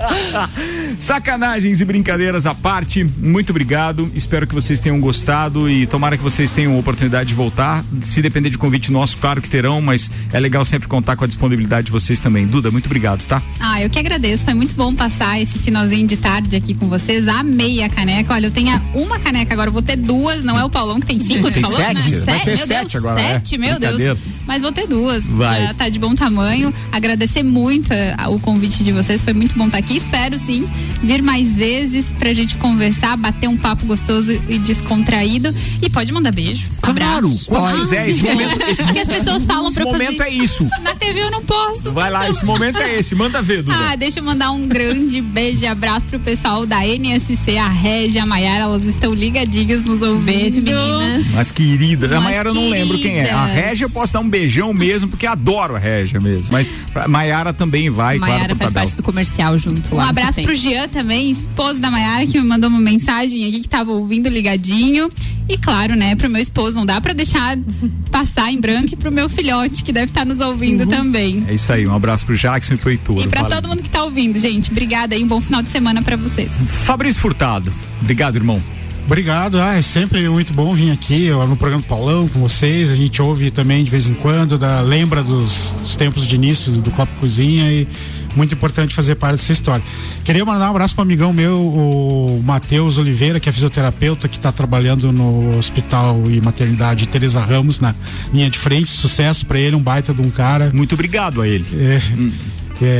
[1.01, 3.78] Sacanagens e brincadeiras à parte, muito obrigado.
[4.15, 7.85] Espero que vocês tenham gostado e tomara que vocês tenham a oportunidade de voltar.
[8.01, 11.27] Se depender de convite nosso, claro que terão, mas é legal sempre contar com a
[11.29, 12.45] disponibilidade de vocês também.
[12.47, 13.41] Duda, muito obrigado, tá?
[13.61, 14.45] Ah, eu que agradeço.
[14.45, 17.29] Foi muito bom passar esse finalzinho de tarde aqui com vocês.
[17.29, 18.35] Amei a caneca.
[18.35, 20.43] Olha, eu tenho uma caneca agora, vou ter duas.
[20.43, 22.11] Não é o Paulão que tem cinco, tu Tem falou, sete?
[22.11, 22.19] né?
[22.21, 23.33] Vai ter meu sete Deus, agora, é.
[23.35, 24.15] sete, meu Brincadeira.
[24.17, 24.19] Deus.
[24.47, 25.25] Mas vou ter duas.
[25.27, 25.63] Vai.
[25.67, 26.73] Já tá de bom tamanho.
[26.91, 29.21] Agradecer muito eh, o convite de vocês.
[29.21, 29.97] Foi muito bom estar aqui.
[29.99, 30.67] Espero sim
[31.03, 35.55] vir mais vezes pra gente conversar, bater um papo gostoso e descontraído.
[35.83, 36.69] E pode mandar beijo.
[36.81, 37.47] Claro, abraço.
[37.47, 37.81] quando Pode.
[37.81, 38.09] quiser.
[38.09, 40.69] Esse momento, esse, Porque as pessoas falam esse pra eu fazer momento é isso.
[40.83, 41.93] Na TV eu não posso.
[41.93, 43.15] Vai lá, esse momento é esse.
[43.15, 43.77] Manda ver, Duda.
[43.91, 48.23] Ah, deixa eu mandar um grande beijo e abraço pro pessoal da NSC, a Régia,
[48.23, 50.63] a Maiara, elas estão ligadinhas nos ouvindo.
[50.63, 51.27] Meninas.
[51.33, 53.31] Mas querida, a Maiara eu não lembro quem é.
[53.31, 53.47] A.
[53.47, 56.53] Régia eu posso dar um beijão mesmo, porque adoro a Régia mesmo.
[56.53, 60.09] Mas a Maiara também vai, Maiara claro, por faz parte do comercial junto Um lá.
[60.11, 60.47] abraço assistente.
[60.47, 64.29] pro Jean também, esposo da Maiara, que me mandou uma mensagem aqui que tava ouvindo
[64.29, 65.11] ligadinho.
[65.49, 67.57] E claro, né, pro meu esposo, não dá pra deixar
[68.11, 71.45] passar em branco e pro meu filhote, que deve estar nos ouvindo também.
[71.49, 73.19] É isso aí, um abraço pro Jackson e pro Heitor.
[73.23, 73.57] E pra Valeu.
[73.57, 76.51] todo mundo que tá ouvindo, gente, obrigada aí, um bom final de semana pra vocês.
[76.67, 78.63] Fabrício Furtado, obrigado, irmão.
[79.07, 82.91] Obrigado, ah, é sempre muito bom vir aqui eu, no programa do Paulão com vocês.
[82.91, 86.71] A gente ouve também de vez em quando, da, lembra dos, dos tempos de início
[86.73, 87.89] do Copo Cozinha e
[88.37, 89.85] muito importante fazer parte dessa história.
[90.25, 94.53] Queria mandar um abraço para amigão meu, o Matheus Oliveira, que é fisioterapeuta, que está
[94.53, 97.95] trabalhando no Hospital e Maternidade Teresa Ramos, na
[98.33, 98.91] linha de frente.
[98.91, 100.71] Sucesso para ele, um baita de um cara.
[100.73, 101.67] Muito obrigado a ele.
[101.75, 102.01] É,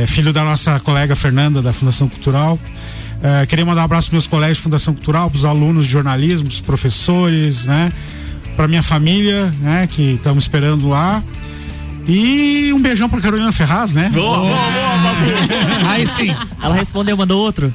[0.03, 2.59] é, filho da nossa colega Fernanda, da Fundação Cultural.
[3.21, 5.91] É, queria mandar um abraço para meus colegas de Fundação Cultural, para os alunos de
[5.91, 7.91] jornalismo, os professores, né?
[8.55, 9.87] Para minha família, né?
[9.87, 11.21] Que estamos esperando lá.
[12.09, 14.09] E um beijão pra Carolina Ferraz, né?
[14.11, 16.35] Boa, boa, boa, Aí sim.
[16.61, 17.71] Ela respondeu, mandou outro.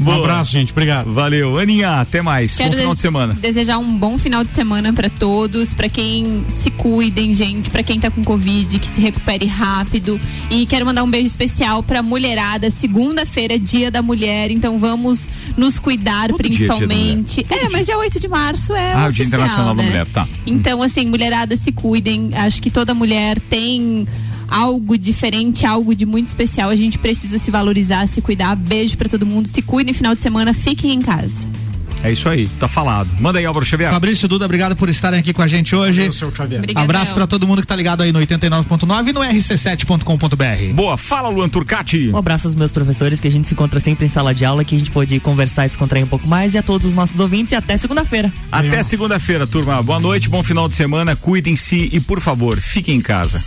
[0.00, 0.72] Um abraço, gente.
[0.72, 1.12] Obrigado.
[1.12, 1.58] Valeu.
[1.58, 2.56] Aninha, até mais.
[2.56, 3.34] Quero Bom final de semana.
[3.34, 8.00] Desejar um bom final de semana pra todos, pra quem se cuidem, gente, pra quem
[8.00, 10.20] tá com covid, que se recupere rápido.
[10.50, 12.70] E quero mandar um beijo especial pra mulherada.
[12.70, 17.46] Segunda-feira, Dia da Mulher, então vamos nos cuidar Todo dia é Dia da principalmente.
[17.48, 19.88] É, mas dia 8 de março é Ah, o oficial, Dia Internacional da né?
[19.88, 20.28] Mulher, tá.
[20.46, 21.70] Então, assim, mulherada, se
[22.34, 24.06] Acho que toda mulher tem
[24.48, 26.70] algo diferente, algo de muito especial.
[26.70, 28.56] A gente precisa se valorizar, se cuidar.
[28.56, 29.46] Beijo pra todo mundo.
[29.46, 31.46] Se cuidem final de semana, fiquem em casa.
[32.02, 33.08] É isso aí, tá falado.
[33.18, 33.90] Manda aí, Álvaro Xavier.
[33.90, 36.08] Fabrício Duda, obrigado por estarem aqui com a gente hoje.
[36.08, 36.82] Obrigadão.
[36.82, 40.74] Abraço pra todo mundo que tá ligado aí no 89.9 e no rc7.com.br.
[40.74, 42.10] Boa, fala Luan Turcati.
[42.10, 44.64] Um abraço aos meus professores, que a gente se encontra sempre em sala de aula,
[44.64, 47.18] que a gente pode conversar e descontrair um pouco mais, e a todos os nossos
[47.18, 48.32] ouvintes, e até segunda-feira.
[48.50, 49.82] Até segunda-feira, turma.
[49.82, 51.16] Boa noite, bom final de semana.
[51.16, 53.42] Cuidem-se e, por favor, fiquem em casa.